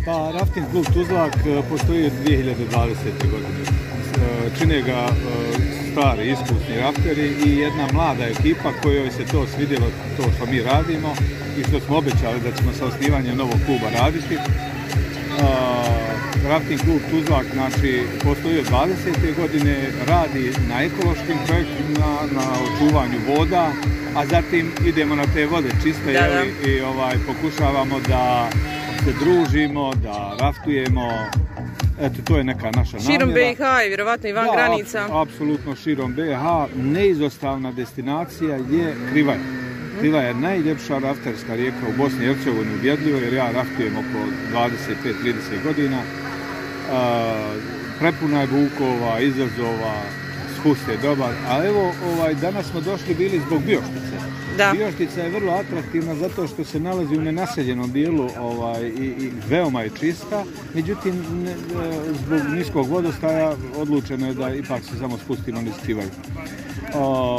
Pa, 0.05 0.31
rafting 0.39 0.67
klub 0.71 0.87
Tuzlak 0.95 1.35
e, 1.37 1.63
postoji 1.69 2.07
od 2.07 2.13
2020. 2.13 2.95
godine. 3.31 3.63
E, 3.63 4.59
čine 4.59 4.83
ga 4.83 5.09
stari, 5.93 6.31
iskusni 6.31 6.77
rafteri 6.81 7.35
i 7.47 7.59
jedna 7.59 7.87
mlada 7.93 8.25
ekipa 8.25 8.73
kojoj 8.83 9.11
se 9.11 9.25
to 9.33 9.47
svidjelo, 9.47 9.87
to 10.17 10.23
što 10.37 10.47
mi 10.47 10.63
radimo 10.63 11.15
i 11.59 11.63
što 11.69 11.81
smo 11.81 11.97
obećali 11.97 12.41
da 12.41 12.57
ćemo 12.57 12.73
sa 12.73 12.87
osnivanjem 12.87 13.37
novog 13.37 13.59
kluba 13.67 13.89
raditi. 14.01 14.37
Rafting 16.45 16.81
klub 16.81 17.01
Tuzlak 17.11 17.47
znači, 17.53 17.93
postoji 18.25 18.59
od 18.59 18.67
20. 18.67 18.89
godine, 19.37 19.77
radi 20.07 20.53
na 20.69 20.83
ekološkim 20.83 21.37
projektima, 21.47 22.07
na 22.33 22.43
očuvanju 22.65 23.19
voda, 23.29 23.73
a 24.17 24.27
zatim 24.27 24.71
idemo 24.87 25.15
na 25.15 25.25
te 25.27 25.47
vode 25.47 25.69
čiste 25.83 26.13
Da, 26.13 26.21
da. 26.21 26.27
jeli, 26.27 26.49
i 26.67 26.81
ovaj, 26.83 27.15
pokušavamo 27.27 28.01
da 28.01 28.49
se 29.05 29.13
družimo, 29.15 29.95
da 29.95 30.37
raftujemo. 30.41 31.09
Eto, 32.01 32.23
to 32.25 32.37
je 32.37 32.45
neka 32.45 32.71
naša 32.71 32.99
Širom 33.01 33.29
namjera. 33.29 33.49
BiH 33.49 33.61
i 33.85 33.89
vjerovatno 33.89 34.29
i 34.29 34.33
van 34.33 34.47
Da, 34.47 34.53
granica. 34.55 34.99
ap- 35.01 35.23
Apsolutno 35.23 35.77
širom 35.77 36.15
BiH. 36.15 36.43
Neizostavna 36.77 37.73
destinacija 37.73 38.55
je 38.57 38.95
Krivaj. 39.11 39.39
Krivaj 40.01 40.27
je 40.27 40.35
najljepša 40.37 40.99
rafterska 40.99 41.55
rijeka 41.55 41.77
u 41.89 41.97
Bosni 41.99 42.25
i 42.25 42.29
Hercegovini 42.29 42.75
ubjedljivo 42.75 43.19
jer 43.19 43.35
ja 43.35 43.51
raftujem 43.51 43.93
oko 43.95 44.19
25-30 44.53 45.35
godina. 45.65 45.99
Prepuna 47.99 48.41
je 48.41 48.47
bukova, 48.47 49.21
izazova, 49.21 49.95
spust 50.61 50.89
je 50.89 50.97
dobar. 50.97 51.35
A 51.49 51.65
evo, 51.67 51.93
ovaj, 52.13 52.35
danas 52.35 52.67
smo 52.71 52.81
došli 52.81 53.15
bili 53.15 53.41
zbog 53.47 53.63
Bioštice. 53.63 54.17
Da. 54.59 54.73
Bioštica 54.73 55.21
je 55.21 55.31
vrlo 55.31 55.53
atraktivna 55.53 56.15
zato 56.15 56.47
što 56.47 56.65
se 56.65 56.81
nalazi 56.81 57.17
u 57.17 57.21
nenaseljenom 57.21 57.93
dijelu 57.93 58.29
ovaj, 58.39 58.83
i, 58.87 59.05
i 59.05 59.31
veoma 59.49 59.83
je 59.83 59.91
čista. 60.01 60.45
Međutim, 60.75 61.15
ne- 61.45 61.51
e, 61.51 61.55
zbog 62.25 62.41
niskog 62.55 62.89
vodostaja 62.89 63.53
odlučeno 63.77 64.27
je 64.27 64.35
da 64.35 64.55
ipak 64.55 64.83
se 64.83 64.99
samo 64.99 65.19
spustimo 65.19 65.61
niz 65.63 65.75
Krivaj. 65.83 66.07
O, 66.95 67.39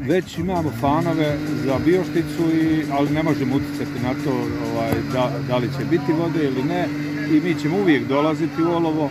već 0.00 0.38
imamo 0.38 0.72
fanove 0.80 1.36
za 1.64 1.78
Biošticu, 1.84 2.42
i, 2.54 2.84
ali 2.92 3.10
ne 3.10 3.22
možemo 3.22 3.56
utjecati 3.56 4.00
na 4.02 4.14
to 4.24 4.30
ovaj, 4.72 4.92
da, 5.12 5.32
da 5.48 5.56
li 5.56 5.68
će 5.78 5.84
biti 5.84 6.12
vode 6.12 6.44
ili 6.44 6.62
ne. 6.62 6.88
I 7.30 7.40
mi 7.40 7.54
ćemo 7.62 7.76
uvijek 7.76 8.06
dolaziti 8.06 8.62
u 8.62 8.72
olovo. 8.72 9.10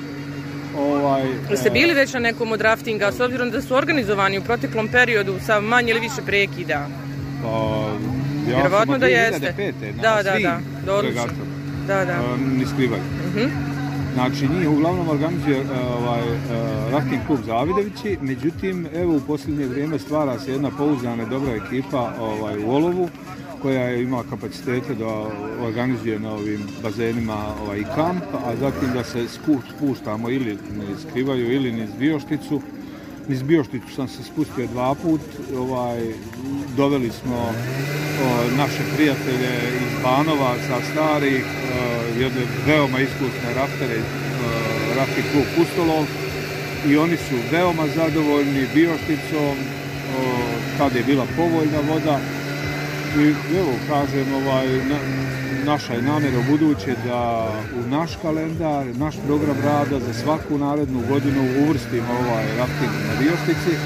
Ovaj, 0.77 1.23
Jeste 1.49 1.67
e, 1.67 1.71
bili 1.71 1.93
već 1.93 2.13
na 2.13 2.19
nekom 2.19 2.51
od 2.51 2.61
raftinga, 2.61 3.11
s 3.11 3.19
obzirom 3.19 3.49
da 3.51 3.61
su 3.61 3.75
organizovani 3.75 4.37
u 4.37 4.41
proteklom 4.41 4.87
periodu 4.87 5.35
sa 5.45 5.59
manje 5.61 5.91
ili 5.91 5.99
više 5.99 6.21
prekida? 6.25 6.87
Pa, 7.43 7.49
ja 8.51 8.55
Vjerovatno 8.55 8.97
da 8.97 9.05
jeste. 9.05 9.53
2005. 9.57 9.95
na 9.95 10.01
Da, 10.01 10.23
da, 10.23 10.39
da, 10.39 10.59
da, 10.85 10.93
odlično. 10.93 11.23
Da, 11.87 12.05
da. 12.05 12.37
Krivaj. 12.77 12.99
Mhm. 13.27 13.73
Znači, 14.13 14.47
njih 14.47 14.69
uglavnom 14.69 15.09
organizuje 15.09 15.61
uh, 15.61 15.67
ovaj, 15.97 16.21
uh, 16.21 16.91
rafting 16.91 17.21
klub 17.27 17.39
Zavidovići, 17.45 18.17
međutim, 18.21 18.87
evo 18.95 19.15
u 19.15 19.19
posljednje 19.19 19.65
vrijeme 19.65 19.99
stvara 19.99 20.39
se 20.39 20.51
jedna 20.51 20.71
pouzdana 20.77 21.25
dobra 21.25 21.51
ekipa 21.51 22.13
ovaj, 22.19 22.57
u 22.65 22.71
Olovu, 22.71 23.09
koja 23.63 23.95
ima 23.95 24.23
kapacitete 24.29 24.95
da 24.95 25.07
organizuje 25.61 26.19
na 26.19 26.31
ovim 26.33 26.61
bazenima 26.83 27.37
ovaj, 27.61 27.83
kamp, 27.95 28.23
a 28.45 28.55
zatim 28.55 28.93
da 28.93 29.03
se 29.03 29.19
spu- 29.19 29.61
spuštamo 29.75 30.29
ili 30.29 30.57
niz 30.79 30.99
Krivaju 31.13 31.53
ili 31.53 31.71
niz 31.71 31.89
Biošticu. 31.99 32.61
Niz 33.27 33.43
Biošticu 33.43 33.93
sam 33.95 34.07
se 34.07 34.23
spustio 34.23 34.67
dva 34.67 34.95
put, 34.95 35.21
ovaj, 35.57 36.01
doveli 36.77 37.11
smo 37.11 37.35
o, 37.35 37.53
naše 38.57 38.83
prijatelje 38.95 39.53
iz 39.75 40.03
Banovaca, 40.03 40.75
starih, 40.91 41.45
o, 41.45 42.19
jedne 42.19 42.41
veoma 42.67 42.99
iskusne 42.99 43.53
raftere, 43.55 43.97
o, 43.99 44.05
rafting 44.95 45.25
klub 45.31 45.45
Pustolov 45.57 46.05
i 46.87 46.97
oni 46.97 47.17
su 47.17 47.35
veoma 47.51 47.87
zadovoljni 47.95 48.67
Biošticom, 48.73 49.55
o, 50.79 50.97
je 50.97 51.03
bila 51.03 51.25
povoljna 51.37 51.79
voda 51.89 52.19
i 53.21 53.57
evo 53.57 53.73
kažem 53.89 54.33
ovaj, 54.33 54.67
na, 54.67 54.97
naša 55.65 55.93
je 55.93 56.01
namjera 56.01 56.41
buduće 56.49 56.95
da 57.05 57.51
u 57.79 57.89
naš 57.89 58.11
kalendar, 58.21 58.85
naš 58.95 59.15
program 59.27 59.57
rada 59.63 59.99
za 59.99 60.13
svaku 60.13 60.57
narednu 60.57 61.01
godinu 61.09 61.41
uvrstimo 61.63 62.13
ovaj 62.27 62.45
rafting 62.57 62.91
na 63.07 63.13
Bioštici 63.19 63.77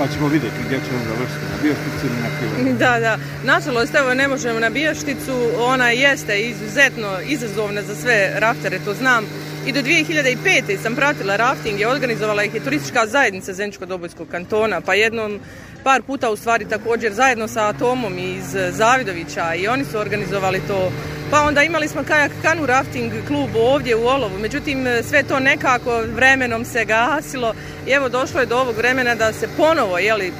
pa 0.00 0.08
ćemo 0.08 0.28
vidjeti 0.28 0.56
gdje 0.66 0.78
će 0.78 0.90
on 0.96 1.02
završiti 1.08 1.44
na 1.52 1.56
Bioštici 1.62 2.06
ili 2.06 2.22
na 2.22 2.28
Krivoj. 2.36 2.74
Da, 2.84 3.00
da. 3.00 3.18
Nažalost, 3.44 3.94
evo 3.94 4.14
ne 4.14 4.28
možemo 4.28 4.60
na 4.60 4.70
Bijašticu, 4.70 5.34
ona 5.58 5.90
jeste 5.90 6.40
izuzetno 6.40 7.08
izazovna 7.28 7.82
za 7.82 7.94
sve 7.94 8.32
raftere, 8.36 8.78
to 8.84 8.94
znam. 8.94 9.24
I 9.66 9.72
do 9.72 9.80
2005. 9.80 10.82
sam 10.82 10.94
pratila 10.94 11.36
rafting 11.36 11.80
i 11.80 11.84
organizovala 11.84 12.44
ih 12.44 12.54
je 12.54 12.64
turistička 12.64 13.06
zajednica 13.06 13.52
Zeničko-Dobojskog 13.52 14.26
kantona, 14.30 14.80
pa 14.80 14.94
jednom 14.94 15.40
par 15.84 16.02
puta 16.02 16.30
u 16.30 16.36
stvari 16.36 16.68
također 16.68 17.12
zajedno 17.12 17.48
sa 17.48 17.68
Atomom 17.68 18.18
iz 18.18 18.56
Zavidovića 18.70 19.54
i 19.54 19.68
oni 19.68 19.84
su 19.84 19.98
organizovali 19.98 20.60
to. 20.68 20.92
Pa 21.30 21.42
onda 21.42 21.62
imali 21.62 21.88
smo 21.88 22.04
kajak 22.04 22.32
kanu 22.42 22.66
rafting 22.66 23.12
klub 23.26 23.50
ovdje 23.56 23.96
u 23.96 24.06
Olovu, 24.06 24.38
međutim 24.38 24.86
sve 25.08 25.22
to 25.22 25.40
nekako 25.40 26.02
vremenom 26.14 26.64
se 26.64 26.84
gasilo 26.84 27.54
i 27.86 27.90
evo 27.90 28.08
došlo 28.08 28.40
je 28.40 28.46
do 28.46 28.58
ovog 28.58 28.76
vremena 28.76 29.14
da 29.14 29.32
se 29.32 29.48
ponovo, 29.56 29.98
jeli, 29.98 30.32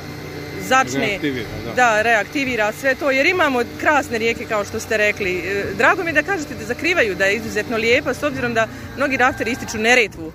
začne 0.68 1.06
Reaktivira, 1.06 1.48
da. 1.64 1.72
da, 1.74 2.02
reaktivira 2.02 2.72
sve 2.72 2.94
to, 2.94 3.10
jer 3.10 3.26
imamo 3.26 3.62
krasne 3.80 4.18
rijeke 4.18 4.44
kao 4.44 4.64
što 4.64 4.80
ste 4.80 4.96
rekli. 4.96 5.38
E, 5.38 5.64
Drago 5.78 6.04
mi 6.04 6.08
je 6.08 6.14
da 6.14 6.22
kažete 6.22 6.54
da 6.54 6.64
zakrivaju 6.64 7.14
da 7.14 7.24
je 7.24 7.36
izuzetno 7.36 7.76
lijepa, 7.76 8.14
s 8.14 8.22
obzirom 8.22 8.54
da 8.54 8.68
mnogi 8.96 9.16
rafteri 9.16 9.50
ističu 9.50 9.78
Neretvu, 9.78 10.32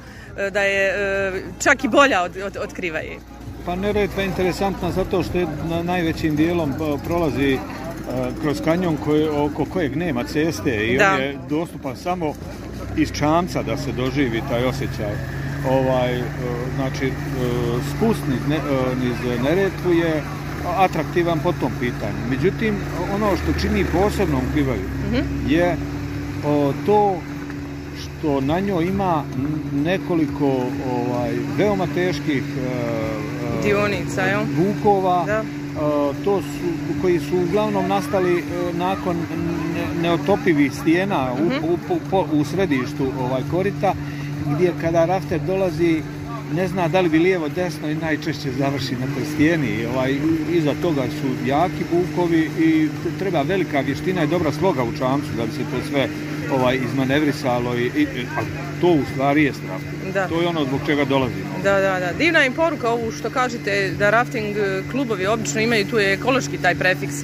da 0.52 0.62
je 0.62 1.44
čak 1.64 1.84
i 1.84 1.88
bolja 1.88 2.22
od, 2.22 2.38
od, 2.38 2.58
od 2.58 2.74
Krivaje. 2.74 3.35
Pa 3.66 3.76
Neretva 3.76 4.22
je 4.22 4.28
interesantna 4.28 4.92
zato 4.92 5.24
što 5.24 5.38
je 5.38 5.48
na 5.70 5.84
najvećim 5.84 6.36
dijelom 6.36 6.74
pa, 6.80 6.98
prolazi 7.06 7.54
e, 7.54 7.60
kroz 8.42 8.62
kanjon 8.62 8.98
koje, 9.06 9.30
oko 9.30 9.66
kojeg 9.66 9.96
nema 9.96 10.24
ceste 10.24 10.88
i 10.88 10.98
Da. 10.98 11.14
on 11.14 11.22
je 11.22 11.38
dostupan 11.50 11.96
samo 11.96 12.34
iz 12.98 13.12
čamca 13.12 13.64
da 13.64 13.78
se 13.78 13.92
doživi 13.92 14.42
taj 14.50 14.66
osjećaj. 14.66 15.14
Ovaj, 15.70 16.20
e, 16.20 16.24
znači, 16.76 17.06
e, 17.06 17.12
spust 17.96 18.22
niz, 18.28 18.40
ne, 18.50 18.56
e, 18.56 18.60
niz 19.04 19.42
Neretvu 19.44 19.94
je 19.94 20.24
atraktivan 20.78 21.40
po 21.40 21.52
tom 21.52 21.72
pitanju. 21.80 22.18
Međutim, 22.30 22.76
ono 23.14 23.38
što 23.38 23.60
čini 23.60 23.86
posebnom 23.86 24.42
Krivaju 24.54 24.90
je 25.48 25.76
o, 26.46 26.74
to 26.86 27.18
što 27.98 28.42
na 28.42 28.60
njoj 28.60 28.86
ima 28.86 29.24
nekoliko 29.76 30.48
ovaj, 30.92 31.30
veoma 31.58 31.88
teških 31.88 32.44
e, 32.58 32.62
e, 32.62 33.64
Dionica, 33.64 34.22
jel? 34.22 34.40
vukova 34.58 35.24
Da. 35.26 35.34
e, 35.34 35.44
to 36.24 36.42
su, 36.42 36.48
koji 37.02 37.20
su 37.20 37.38
uglavnom 37.40 37.88
nastali 37.88 38.34
e, 38.34 38.42
nakon 38.74 39.16
ne- 39.74 40.02
neotopivih 40.02 40.74
stijena 40.74 41.28
u, 41.34 41.46
Mhm. 41.46 41.56
u, 41.64 41.78
po- 41.80 42.00
po- 42.12 42.28
u 42.32 42.46
središtu 42.46 43.06
ovaj 43.22 43.42
korita 43.52 43.94
gdje 44.48 44.74
kada 44.82 45.06
rafter 45.06 45.40
dolazi 45.42 46.02
ne 46.54 46.68
zna 46.68 46.88
da 46.88 47.02
li 47.02 47.10
bi 47.10 47.20
lijevo 47.20 47.50
desno 47.50 47.90
i 47.90 47.96
najčešće 47.96 48.52
završi 48.52 48.94
na 48.94 49.06
toj 49.08 49.26
stijeni. 49.26 49.86
Ovaj, 49.88 50.16
iza 50.52 50.74
toga 50.82 51.02
su 51.12 51.48
jaki 51.48 51.84
bukovi 51.92 52.50
i 52.60 52.88
treba 53.20 53.42
velika 53.42 53.80
vještina 53.80 54.24
i 54.24 54.28
dobra 54.28 54.52
sloga 54.52 54.84
u 54.84 54.92
čamcu 54.92 55.28
da 55.38 55.46
bi 55.46 55.52
se 55.52 55.58
to 55.62 55.88
sve 55.90 56.08
ovaj, 56.52 56.80
izmanevrisalo 56.86 57.76
i, 57.76 57.86
i, 57.96 58.08
a 58.32 58.42
to 58.82 58.88
u 58.88 59.02
stvari 59.14 59.44
je 59.44 59.52
rafting. 59.70 60.14
Da. 60.14 60.28
To 60.28 60.42
je 60.42 60.48
ono 60.48 60.66
zbog 60.66 60.80
čega 60.86 61.06
dolazimo. 61.06 61.50
Da, 61.64 61.72
da, 61.74 62.00
da. 62.00 62.12
Divna 62.14 62.40
je 62.40 62.52
poruka 62.52 62.90
ovu 62.90 63.12
što 63.12 63.30
kažete 63.30 63.92
da 64.00 64.10
rafting 64.10 64.58
e, 64.58 64.82
klubovi 64.92 65.28
obično 65.28 65.62
imaju 65.62 65.86
tu 65.86 65.98
je 65.98 66.14
ekološki 66.14 66.58
taj 66.58 66.76
prefiks. 66.76 67.16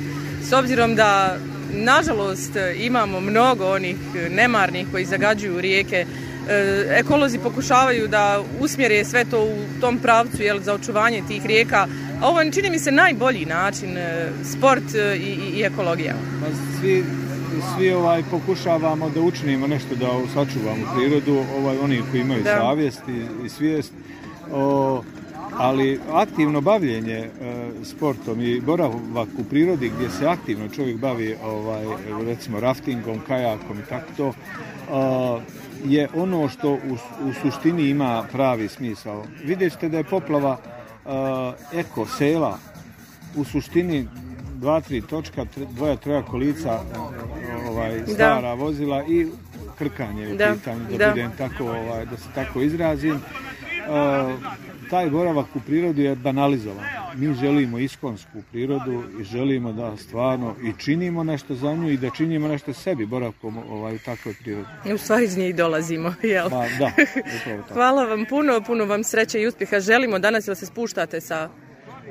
S 0.44 0.54
obzirom 0.54 0.96
da 0.96 1.38
nažalost 1.74 2.56
e, 2.56 2.76
imamo 2.78 3.20
mnogo 3.22 3.66
onih 3.68 3.96
e, 4.18 4.30
nemarnih 4.30 4.88
koji 4.92 5.06
zagađuju 5.06 5.62
rijeke. 5.62 6.06
E, 6.50 6.86
Ekolozi 6.92 7.40
pokušavaju 7.40 8.08
da 8.08 8.24
usmjere 8.60 9.06
sve 9.06 9.26
to 9.26 9.40
u 9.40 9.82
tom 9.82 9.98
pravcu 9.98 10.42
jel, 10.42 10.60
za 10.60 10.74
očuvanje 10.74 11.24
tih 11.28 11.46
rijeka. 11.46 11.88
A 12.22 12.28
ovo 12.28 12.44
čini 12.46 12.70
mi 12.70 12.80
se 12.80 12.92
najbolji 12.94 13.46
način, 13.46 13.98
e, 13.98 14.26
sport 14.46 14.96
e, 14.96 15.16
i, 15.16 15.20
i- 15.22 15.60
i 15.60 15.64
ekologija. 15.64 16.14
Pa 16.42 16.48
svi, 16.80 17.04
svi 17.76 17.92
ovaj 17.92 18.24
pokušavamo 18.32 19.10
da 19.10 19.22
učinimo 19.22 19.68
nešto 19.68 19.96
da 19.96 20.08
sačuvamo 20.34 20.86
prirodu, 20.96 21.44
ovaj 21.58 21.78
oni 21.78 22.02
koji 22.12 22.22
imaju 22.22 22.44
Da. 22.44 22.58
savjest 22.58 23.02
i, 23.08 23.46
i 23.46 23.50
svijest. 23.50 23.94
O, 24.54 25.04
ali 25.58 26.00
aktivno 26.12 26.62
bavljenje 26.62 27.18
e, 27.18 27.30
sportom 27.84 28.42
i 28.42 28.62
boravak 28.62 29.28
u 29.38 29.44
prirodi 29.44 29.92
gdje 29.96 30.10
se 30.10 30.28
aktivno 30.28 30.70
čovjek 30.70 30.98
bavi 30.98 31.36
ovaj 31.44 31.86
recimo 32.26 32.60
raftingom, 32.60 33.20
kajakom 33.28 33.80
i 33.80 33.90
tako 33.90 34.06
to 34.18 34.34
a, 34.92 35.40
je 35.86 36.08
ono 36.16 36.50
što 36.50 36.72
u, 36.72 36.94
u 37.30 37.34
suštini 37.42 37.90
ima 37.90 38.24
pravi 38.32 38.68
smisao. 38.68 39.26
Vidjet 39.44 39.74
ćete 39.74 39.90
da 39.90 39.98
je 39.98 40.04
poplava 40.04 40.58
a, 41.06 41.54
eko 41.74 42.06
sela 42.06 42.58
u 43.36 43.44
suštini 43.44 44.08
dva, 44.62 44.82
tri 44.82 45.02
točka, 45.02 45.46
dvoja, 45.56 45.96
troja 45.96 46.22
kolica 46.22 46.80
ovaj, 47.70 48.02
stara 48.08 48.54
vozila 48.54 49.04
i 49.04 49.28
krkanje 49.78 50.24
je 50.24 50.34
u 50.34 50.38
Da, 50.38 50.54
pitanju, 50.54 50.86
da, 50.92 50.98
da. 50.98 51.10
budem 51.10 51.32
tako, 51.38 51.64
ovaj, 51.64 52.06
da 52.06 52.18
se 52.18 52.30
tako 52.36 52.62
izrazim. 52.62 53.16
E, 53.16 53.20
taj 54.90 55.10
boravak 55.10 55.46
u 55.56 55.60
prirodi 55.60 56.04
je 56.04 56.16
banalizovan. 56.16 56.86
mi 57.16 57.34
želimo 57.34 57.80
iskonsku 57.80 58.42
prirodu 58.52 59.04
i 59.20 59.24
želimo 59.24 59.74
da 59.74 59.98
stvarno 59.98 60.56
i 60.64 60.74
činimo 60.78 61.24
nešto 61.24 61.56
za 61.56 61.74
nju 61.74 61.90
i 61.90 61.98
da 61.98 62.10
činimo 62.10 62.48
nešto 62.48 62.74
sebi 62.74 63.06
boravkom 63.06 63.58
ovaj, 63.70 63.96
u 63.96 64.00
takvoj 64.00 64.36
prirodi. 64.44 64.94
U 64.94 64.98
stvari 64.98 65.26
iz 65.26 65.38
nje 65.38 65.50
i 65.50 65.54
dolazimo, 65.54 66.14
jel? 66.24 66.50
Pa, 66.50 66.66
da, 66.80 66.92
tako. 67.46 67.74
Hvala 67.74 68.06
vam 68.06 68.26
puno, 68.30 68.62
puno 68.62 68.86
vam 68.86 69.04
sreće 69.04 69.42
i 69.42 69.48
uspjeha 69.48 69.80
želimo. 69.80 70.20
Danas 70.20 70.48
jel 70.48 70.56
se 70.56 70.66
spuštate 70.66 71.22
sa 71.22 71.50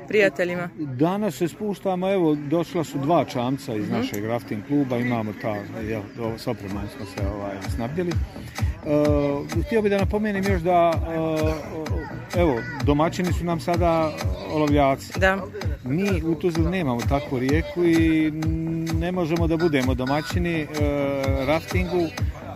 prijateljima? 0.07 0.69
Danas 0.77 1.35
se 1.35 1.47
spuštamo, 1.47 2.11
evo, 2.11 2.35
došla 2.35 2.83
su 2.83 2.97
dva 2.97 3.25
čamca 3.25 3.75
iz 3.75 3.89
našeg 3.89 4.25
rafting 4.25 4.67
kluba, 4.67 4.97
imamo 4.97 5.33
ta, 5.41 5.55
jel, 5.81 6.01
s 6.37 6.47
opremom 6.47 6.83
smo 6.97 7.05
se 7.05 7.27
ovaj, 7.35 7.55
snabdjeli. 7.75 8.11
E, 8.11 9.61
htio 9.65 9.81
bih 9.81 9.91
da 9.91 9.97
napomenem 9.97 10.43
još 10.51 10.61
da, 10.61 10.93
e, 12.35 12.39
evo, 12.39 12.55
domaćini 12.83 13.33
su 13.33 13.45
nam 13.45 13.59
sada 13.59 14.11
olovljaci. 14.53 15.19
Da. 15.19 15.37
Mi 15.83 16.23
u 16.23 16.35
Tuzli 16.35 16.69
nemamo 16.69 17.01
takvu 17.09 17.39
rijeku 17.39 17.83
i 17.83 18.31
ne 18.93 19.11
možemo 19.11 19.47
da 19.47 19.57
budemo 19.57 19.93
domaćini 19.93 20.61
e, 20.61 20.67
raftingu, 21.45 22.07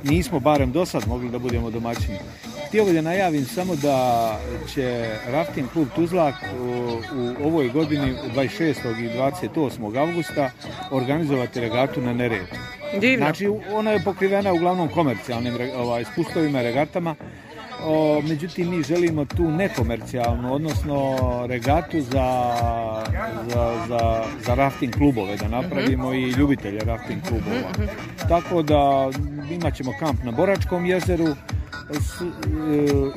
nismo 0.04 0.40
barem 0.40 0.72
do 0.72 0.86
sad 0.86 1.08
mogli 1.08 1.30
da 1.30 1.40
budemo 1.40 1.72
domaćini. 1.72 2.18
Htio 2.68 2.86
bih 2.86 2.94
da 2.94 3.02
najavim 3.02 3.46
samo 3.46 3.76
da 3.76 4.40
će 4.74 5.06
rafting 5.28 5.70
klub 5.74 5.88
Tuzlak 5.96 6.36
u, 6.60 7.46
ovoj 7.46 7.70
godini 7.70 8.14
26. 8.36 8.74
i 9.00 9.10
28. 9.54 9.98
augusta 9.98 10.52
organizovati 10.92 11.60
regatu 11.60 12.02
na 12.02 12.14
Neretvi. 12.14 12.58
Divno. 13.00 13.26
Znači, 13.26 13.50
ona 13.74 13.92
je 13.92 14.04
pokrivena 14.04 14.54
uglavnom 14.54 14.90
komercijalnim 14.90 15.54
ovaj, 15.78 16.06
spustovima, 16.06 16.62
regatama. 16.62 17.16
O, 17.84 18.22
međutim, 18.22 18.70
mi 18.70 18.84
želimo 18.84 19.26
tu 19.26 19.52
nekomercijalnu, 19.52 20.54
odnosno 20.54 21.18
regatu 21.48 22.02
za, 22.02 22.54
za, 23.48 23.86
za, 23.88 24.24
za 24.46 24.56
rafting 24.56 24.94
klubove 24.94 25.38
da 25.38 25.48
napravimo 25.48 26.14
i 26.14 26.30
ljubitelje 26.30 26.80
rafting 26.80 27.22
klubova. 27.28 27.90
Tako 28.30 28.62
da 28.62 29.10
imat 29.52 29.76
ćemo 29.76 29.94
kamp 30.00 30.24
na 30.24 30.32
Boračkom 30.32 30.86
jezeru, 30.86 31.36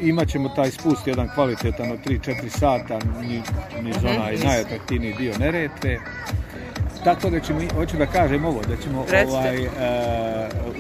imat 0.00 0.28
ćemo 0.28 0.48
taj 0.48 0.70
spust 0.70 1.06
jedan 1.06 1.28
kvalitetan 1.34 1.92
od 1.92 1.98
3-4 2.06 2.48
sata 2.48 2.98
ni- 3.20 3.42
niz 3.82 3.96
onaj 4.04 4.36
najatraktivniji 4.36 5.14
dio 5.18 5.34
Neretve. 5.38 5.98
Tako 7.04 7.30
da 7.30 7.40
ćemo, 7.40 7.60
hoću 7.74 7.96
da 7.96 8.06
kažem 8.06 8.44
ovo, 8.44 8.62
da 8.62 8.76
ćemo 8.76 9.06
ovaj, 9.28 9.56
e, 9.56 9.68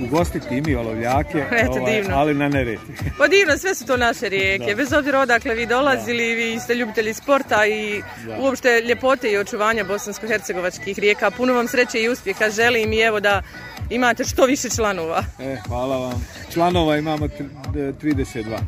ugostiti 0.00 0.60
mi 0.60 0.74
olovljake, 0.74 1.44
ovaj, 1.70 2.02
ali 2.12 2.34
na 2.34 2.48
Neretvi. 2.48 2.94
Pa 3.18 3.26
divno, 3.26 3.58
sve 3.58 3.74
su 3.74 3.86
to 3.86 3.96
naše 3.96 4.28
rijeke. 4.28 4.64
Da. 4.66 4.74
Bez 4.74 4.92
obzira 4.92 5.20
odakle 5.20 5.54
vi 5.54 5.66
dolazili, 5.66 6.34
vi 6.34 6.60
ste 6.60 6.74
ljubitelji 6.74 7.14
sporta 7.14 7.66
i 7.66 8.02
Da. 8.26 8.36
uopšte 8.40 8.80
ljepote 8.80 9.30
i 9.30 9.38
očuvanja 9.38 9.84
bosansko-hercegovačkih 9.84 10.98
rijeka. 10.98 11.30
Puno 11.30 11.52
vam 11.54 11.68
sreće 11.68 12.02
i 12.02 12.08
uspjeha 12.08 12.50
želim 12.50 12.92
i 12.92 12.98
evo 12.98 13.20
da 13.20 13.42
imate 13.90 14.24
što 14.24 14.44
više 14.44 14.68
članova. 14.70 15.24
E, 15.40 15.56
hvala 15.68 15.96
vam. 15.98 16.26
Članova 16.52 16.96
imamo 16.96 17.26
tr- 17.28 17.48
d- 17.72 17.92
32. 18.02 18.58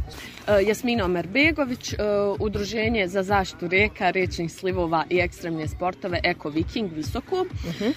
E, 0.51 0.63
Jasmina 0.63 1.05
Omerbegović, 1.05 1.93
e, 1.93 1.97
Udruženje 2.39 3.09
za 3.09 3.23
zaštitu 3.23 3.69
rijeka, 3.69 4.11
riječnih 4.11 4.53
slivova 4.53 5.05
i 5.11 5.19
ekstremne 5.19 5.69
sportove 5.69 6.21
Eko 6.23 6.49
Viking 6.49 6.93
Visoko. 6.93 7.45
E, 7.45 7.91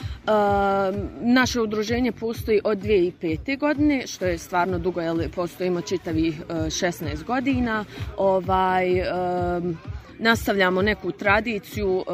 Naše 1.21 1.61
udruženje 1.61 2.11
postoji 2.11 2.61
od 2.63 2.77
2005. 2.77 3.59
godine, 3.59 4.07
što 4.07 4.25
je 4.25 4.37
stvarno 4.37 4.79
dugo, 4.79 5.01
jer 5.01 5.31
postojimo 5.31 5.81
čitavih 5.81 6.39
e, 6.39 6.53
16 6.53 7.23
godina. 7.23 7.85
Ovaj, 8.17 9.03
nastavljamo 10.23 10.81
neku 10.81 11.11
tradiciju 11.11 12.03
e, 12.07 12.11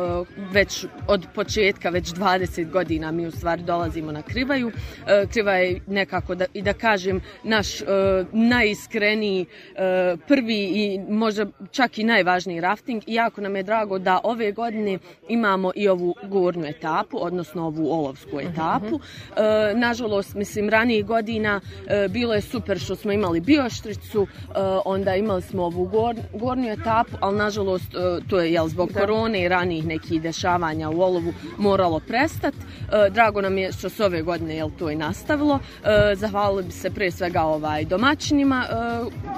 već 0.52 0.86
od 1.08 1.28
početka, 1.36 1.90
već 1.90 2.14
20 2.14 2.72
godina 2.72 3.12
mi 3.12 3.28
u 3.28 3.32
stvari 3.32 3.64
dolazimo 3.64 4.12
na 4.12 4.22
Krivaju. 4.22 4.72
E, 5.08 5.26
Kriva 5.34 5.54
je 5.54 5.82
nekako 5.88 6.36
da, 6.36 6.46
i 6.54 6.62
da 6.62 6.74
kažem 6.74 7.22
naš 7.44 7.82
e, 7.82 7.86
najiskreniji 8.32 9.46
prvi 10.28 10.64
i 10.64 11.00
možda 11.10 11.46
čak 11.72 11.98
i 11.98 12.04
najvažniji 12.04 12.62
rafting 12.62 13.04
i 13.08 13.14
jako 13.14 13.42
nam 13.42 13.56
je 13.56 13.64
drago 13.64 14.00
da 14.00 14.20
ove 14.24 14.52
godine 14.52 15.00
imamo 15.28 15.72
i 15.76 15.88
ovu 15.88 16.16
gornju 16.24 16.66
etapu, 16.66 17.18
odnosno 17.22 17.66
ovu 17.66 17.92
olovsku 17.92 18.40
etapu. 18.40 19.00
E, 19.00 19.74
nažalost, 19.76 20.36
mislim, 20.36 20.70
ranijih 20.70 21.06
godina 21.06 21.62
bilo 22.10 22.34
je 22.34 22.42
super 22.42 22.80
što 22.80 22.96
smo 22.96 23.12
imali 23.12 23.42
bioštricu, 23.42 24.28
onda 24.86 25.16
imali 25.16 25.42
smo 25.42 25.64
ovu 25.64 25.86
gor, 25.86 26.16
gornju 26.34 26.72
etapu, 26.72 27.18
ali 27.20 27.38
nažalost 27.38 27.96
to 28.30 28.40
je 28.40 28.54
jel, 28.54 28.68
zbog 28.68 28.90
korone 28.94 29.42
i 29.42 29.48
ranijih 29.48 29.86
nekih 29.86 30.22
dešavanja 30.22 30.90
u 30.90 31.02
olovu 31.02 31.34
moralo 31.58 32.00
prestati. 32.00 32.58
drago 33.12 33.42
nam 33.42 33.58
je 33.58 33.72
što 33.72 33.90
se 33.90 34.06
ove 34.06 34.22
godine 34.22 34.56
jel, 34.56 34.70
to 34.80 34.90
i 34.90 34.96
nastavilo. 34.96 35.60
E, 35.84 36.16
zahvalili 36.16 36.64
bi 36.64 36.72
se 36.72 36.90
prije 36.90 37.12
svega 37.12 37.42
ovaj 37.42 37.86
domaćinima 37.86 38.66
e, 38.70 38.74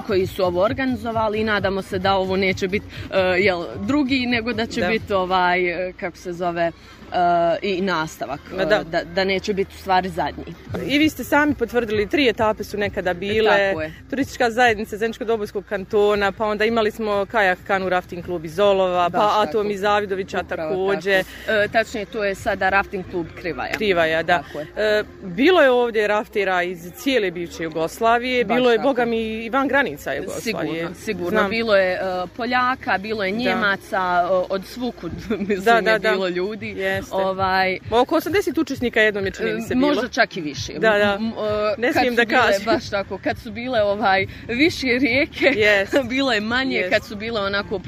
koji 0.08 0.28
su 0.28 0.44
ovo 0.44 0.62
organizovali 0.62 1.42
i 1.42 1.44
nadamo 1.44 1.82
se 1.82 2.00
da 2.00 2.16
ovo 2.16 2.38
neće 2.38 2.68
biti 2.68 2.86
e, 3.12 3.20
jel, 3.20 3.64
drugi, 3.88 4.26
nego 4.26 4.54
da 4.54 4.66
će 4.66 4.82
Da. 4.82 4.88
biti 4.88 5.14
ovaj, 5.14 5.90
e, 5.90 5.94
kako 6.00 6.18
se 6.18 6.34
zove, 6.34 6.72
e, 7.14 7.58
i 7.62 7.82
nastavak, 7.82 8.40
da. 8.58 8.64
e, 8.64 8.84
da, 8.84 9.04
da 9.04 9.24
neće 9.24 9.54
biti 9.54 9.72
u 9.76 9.80
stvari 9.80 10.10
zadnji. 10.10 10.44
I 10.88 10.98
vi 10.98 11.10
ste 11.10 11.24
sami 11.24 11.54
potvrdili, 11.56 12.10
tri 12.10 12.30
etape 12.30 12.64
su 12.64 12.78
nekada 12.78 13.14
bile. 13.14 13.70
Tako 13.70 13.82
je. 13.82 13.94
Turistička 14.10 14.52
zajednica 14.52 14.98
Zeničko 14.98 15.26
dobojskog 15.26 15.66
kantona, 15.66 16.32
pa 16.32 16.46
onda 16.46 16.66
imali 16.66 16.92
smo 16.92 17.26
kajak 17.32 17.60
kanu 17.68 17.90
rafting 17.90 18.26
klub 18.26 18.41
iz 18.46 18.60
Olova, 18.60 19.10
Baš 19.10 19.22
pa. 19.22 19.42
Atom 19.42 19.72
iz 19.72 19.80
Zavidovića 19.82 20.44
također. 20.44 21.24
tako. 21.46 21.52
E, 21.52 21.68
tačnije, 21.68 22.06
to 22.06 22.24
je 22.24 22.36
sada 22.36 22.70
rafting 22.70 23.06
klub 23.12 23.28
Krivaja. 23.42 23.74
Krivaja, 23.74 24.24
da. 24.24 24.38
Tako 24.44 24.60
je. 24.60 24.68
E, 24.76 25.04
bilo 25.24 25.62
je 25.62 25.72
ovdje 25.72 26.08
raftera 26.08 26.64
iz 26.64 26.92
cijele 26.96 27.32
bivše 27.32 27.64
Jugoslavije, 27.64 28.46
Baš 28.46 28.56
bilo 28.58 28.72
je, 28.72 28.78
tako. 28.78 28.90
boga 28.90 29.06
mi, 29.06 29.18
i 29.46 29.50
van 29.50 29.68
granica 29.68 30.14
Jugoslavije. 30.14 30.42
Sigurno, 30.74 30.96
sigurno. 30.96 31.30
Znam. 31.30 31.50
Bilo 31.50 31.76
je 31.76 31.94
e, 31.94 32.00
Poljaka, 32.38 32.98
bilo 32.98 33.24
je 33.24 33.32
Njemaca, 33.32 33.98
e, 34.24 34.46
od 34.50 34.66
svukud 34.66 35.12
mislim 35.48 35.64
Da, 35.64 35.82
da, 35.82 35.92
je 35.92 36.00
da. 36.00 36.12
bilo 36.12 36.28
ljudi. 36.28 36.68
Jeste. 36.68 37.16
Ovaj, 37.16 37.80
Oko 37.92 38.16
80 38.16 38.62
učesnika 38.62 39.02
jednom 39.02 39.26
je 39.26 39.32
čini 39.32 39.62
se 39.62 39.76
bilo. 39.76 39.88
Možda 39.88 40.08
čak 40.08 40.38
i 40.38 40.42
više. 40.42 40.74
Da, 40.74 40.80
da. 40.98 41.20
Ne 41.78 41.94
smijem 41.94 42.16
da 42.16 42.26
kažem. 42.26 42.62
Baš 42.66 42.90
tako, 42.90 43.20
kad 43.24 43.38
su 43.38 43.52
bile 43.52 43.82
ovaj 43.84 44.26
više 44.48 44.88
rijeke, 44.88 45.46
Jest. 45.46 45.96
bilo 46.10 46.32
je 46.34 46.42
manje, 46.42 46.78
Jest. 46.78 46.94
kad 46.94 47.06
su 47.06 47.16
bile 47.16 47.42
onako 47.42 47.80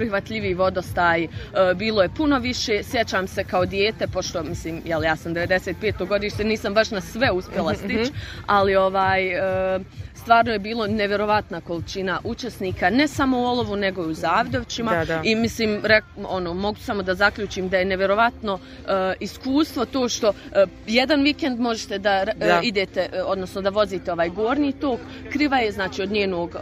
prihvatljivi 0.43 0.53
vodostaj, 0.53 1.27
bilo 1.75 2.01
je 2.01 2.09
puno 2.09 2.39
više. 2.39 2.83
Sjećam 2.83 3.27
se 3.27 3.43
kao 3.43 3.65
dijete, 3.65 4.07
pošto 4.07 4.43
mislim, 4.43 4.81
jel 4.85 5.03
ja 5.03 5.15
sam 5.15 5.33
95. 5.33 6.07
godište, 6.07 6.43
nisam 6.43 6.73
baš 6.73 6.91
na 6.91 7.01
sve 7.01 7.31
uspjela 7.31 7.71
Mhm, 7.71 7.79
stići, 7.79 8.11
ali 8.47 8.75
ovaj 8.75 9.27
e, 9.75 9.79
stvarno 10.23 10.51
je 10.51 10.59
bilo 10.59 10.87
nevjerovatna 10.87 11.61
količina 11.61 12.19
učesnika, 12.23 12.89
ne 12.89 13.07
samo 13.07 13.39
u 13.39 13.45
Olovu, 13.45 13.75
nego 13.75 14.09
i 14.09 14.13
u. 14.13 14.91
Da, 14.91 15.05
da. 15.05 15.21
I 15.23 15.35
mislim, 15.35 15.79
rek, 15.83 16.03
ono, 16.23 16.53
mogu 16.53 16.79
samo 16.79 17.03
da 17.03 17.15
zaključim 17.15 17.69
da 17.69 17.77
je 17.77 17.85
nevjerovatno 17.85 18.59
e, 18.59 19.13
iskustvo 19.19 19.85
to 19.85 20.09
što 20.09 20.27
e, 20.27 20.65
jedan 20.87 21.21
vikend 21.23 21.59
možete 21.59 21.99
da, 21.99 22.09
e, 22.11 22.33
Da. 22.35 22.59
idete, 22.63 23.09
e, 23.13 23.23
odnosno 23.23 23.61
da 23.61 23.69
vozite 23.69 24.11
ovaj 24.11 24.29
gornji 24.29 24.71
tok. 24.71 24.99
Kriva 25.31 25.57
je 25.57 25.71
znači 25.71 26.01
od 26.01 26.11
njenog 26.11 26.55
e, 26.55 26.59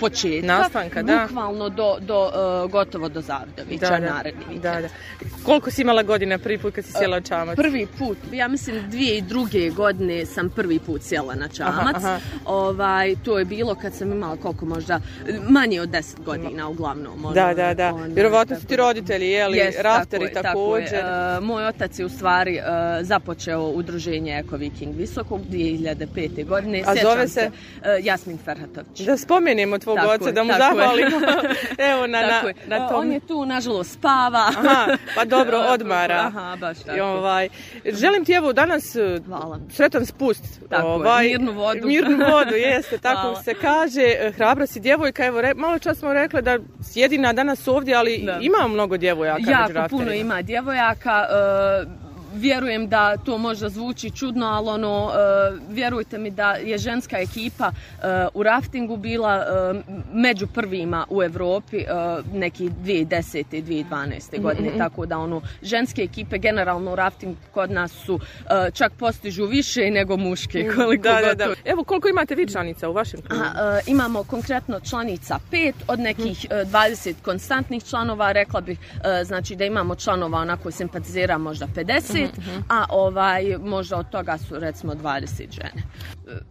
početka, 0.00 0.46
Nastanka, 0.46 1.02
da. 1.02 1.26
bukvalno 1.26 1.68
do, 1.68 1.96
do 2.00 2.30
e, 2.34 2.68
gotovo 2.88 3.08
do 3.08 3.20
Zavidovića 3.20 3.98
naredni 3.98 4.40
vikend. 4.40 4.62
da, 4.62 4.80
da. 4.80 4.88
Koliko 5.44 5.70
si 5.70 5.82
imala 5.82 6.02
godina 6.02 6.38
prvi 6.38 6.58
put 6.58 6.74
kad 6.74 6.84
si 6.84 6.92
sjela 6.92 7.16
u 7.16 7.20
čamac? 7.20 7.56
Prvi 7.56 7.86
put, 7.98 8.18
ja 8.32 8.48
mislim 8.48 8.90
dvije 8.90 9.18
i 9.18 9.22
druge 9.22 9.70
godine 9.70 10.26
sam 10.26 10.50
prvi 10.50 10.78
put 10.78 11.02
sjela 11.02 11.34
na 11.34 11.48
čamac. 11.48 11.96
Aha, 11.96 12.08
aha. 12.08 12.18
Ovaj, 12.44 13.14
to 13.24 13.38
je 13.38 13.44
bilo 13.44 13.74
kad 13.74 13.94
sam 13.94 14.12
imala 14.12 14.36
koliko 14.36 14.66
možda, 14.66 15.00
manje 15.48 15.80
od 15.80 15.88
10 15.88 16.24
godina 16.24 16.68
uglavnom. 16.68 17.24
ono, 17.24 17.34
Da, 17.34 17.54
da, 17.54 17.74
da. 17.74 17.94
ono, 17.94 18.06
Vjerovatno 18.06 18.60
su 18.60 18.66
ti 18.66 18.76
roditelji, 18.76 19.26
jeli, 19.26 19.58
Jest, 19.58 19.78
rafteri 19.80 20.24
tako 20.24 20.38
je, 20.38 20.42
tako 20.42 20.76
je. 20.76 20.84
također. 20.84 21.04
E, 21.38 21.40
moj 21.40 21.66
otac 21.66 21.98
je 21.98 22.04
u 22.04 22.08
stvari 22.08 22.56
e, 22.56 22.62
započeo 23.02 23.62
udruženje 23.62 24.38
Eko 24.38 24.56
Viking 24.56 24.96
Visokog 24.96 25.40
2005. 25.42 26.46
godine. 26.46 26.82
A 26.86 26.94
Sjećam 26.94 27.10
zove 27.10 27.28
se? 27.28 27.40
e, 27.40 27.50
Jasmin 28.02 28.38
Ferhatović. 28.38 29.00
Da 29.00 29.16
spomenemo 29.16 29.78
tvog 29.78 29.96
Tako 29.96 30.10
oca, 30.10 30.26
je, 30.26 30.32
da 30.32 30.42
mu 30.44 30.52
zahvalimo. 30.58 31.16
Evo 31.92 32.06
na, 32.06 32.20
na, 32.20 32.42
na 32.68 32.77
On 32.92 33.12
je 33.12 33.20
tu, 33.20 33.44
nažalost, 33.44 33.92
spava. 33.92 34.38
Aha, 34.48 34.86
pa 35.14 35.24
dobro, 35.36 35.58
odmara. 35.60 36.14
Aha, 36.16 36.56
baš 36.56 36.78
tako. 36.78 36.96
I 36.96 37.00
ovaj, 37.00 37.48
želim 37.86 38.24
ti 38.24 38.32
evo 38.32 38.52
danas 38.52 38.96
e, 38.96 39.20
Hvala. 39.26 39.58
sretan 39.70 40.06
spust. 40.06 40.44
Tako 40.68 40.86
je, 40.86 40.94
ovaj, 40.94 41.26
mirnu 41.26 41.52
vodu. 41.52 41.86
Mirnu 41.86 42.16
vodu, 42.26 42.54
jeste, 42.66 42.98
tako 42.98 43.20
Hvala. 43.20 43.42
se 43.42 43.54
kaže. 43.54 44.02
E, 44.02 44.32
Hrabra 44.32 44.66
si 44.66 44.80
djevojka, 44.80 45.24
evo, 45.24 45.40
re, 45.40 45.54
malo 45.54 45.78
čas 45.78 45.98
smo 45.98 46.12
rekli 46.12 46.42
da 46.42 46.58
si 46.82 47.00
jedina 47.00 47.32
danas 47.32 47.68
ovdje, 47.68 47.94
ali 47.94 48.18
Da. 48.18 48.38
ima 48.40 48.68
mnogo 48.68 48.96
djevojaka 48.96 49.42
Jako 49.42 49.88
puno 49.88 50.12
ima 50.12 50.42
djevojaka. 50.42 51.24
e, 51.24 52.07
vjerujem 52.34 52.88
da 52.88 53.16
to 53.16 53.38
možda 53.38 53.68
zvuči 53.68 54.10
čudno, 54.10 54.46
ali 54.46 54.68
ono, 54.68 55.10
vjerujte 55.68 56.18
mi 56.18 56.30
da 56.30 56.52
je 56.52 56.78
ženska 56.78 57.18
ekipa 57.18 57.72
u 58.34 58.42
raftingu 58.42 58.96
bila 58.96 59.44
među 60.12 60.46
prvima 60.46 61.06
u 61.10 61.22
Europi 61.22 61.84
neki 62.32 62.70
2010. 62.70 63.44
i 63.52 63.62
2012. 63.62 64.40
godine, 64.40 64.68
mm-hmm. 64.68 64.78
tako 64.78 65.06
da 65.06 65.18
ono, 65.18 65.42
ženske 65.62 66.02
ekipe 66.02 66.38
generalno 66.38 66.92
u 66.92 66.96
rafting 66.96 67.36
kod 67.52 67.70
nas 67.70 67.92
su 67.92 68.20
čak 68.72 68.92
postižu 68.98 69.44
više 69.44 69.90
nego 69.90 70.16
muške. 70.16 70.70
Koliko 70.76 71.02
da, 71.02 71.20
da, 71.22 71.34
da. 71.34 71.54
Evo, 71.64 71.84
koliko 71.84 72.08
imate 72.08 72.34
vi 72.34 72.48
članica 72.48 72.88
u 72.88 72.92
vašem 72.92 73.20
klubu? 73.22 73.44
imamo 73.86 74.24
konkretno 74.24 74.80
članica 74.80 75.38
pet 75.50 75.74
od 75.88 76.00
nekih 76.00 76.46
20 76.50 77.14
konstantnih 77.24 77.84
članova, 77.84 78.32
rekla 78.32 78.60
bih 78.60 78.78
znači 79.24 79.56
da 79.56 79.64
imamo 79.64 79.94
članova 79.94 80.38
onako 80.38 80.70
simpatizera 80.70 81.38
možda 81.38 81.66
50, 81.66 82.17
mm-hmm. 82.24 82.64
a 82.68 82.84
ovaj 82.90 83.56
možda 83.58 83.96
od 83.96 84.10
toga 84.10 84.38
su 84.38 84.58
recimo 84.58 84.94
20 84.94 85.52
žene. 85.52 85.82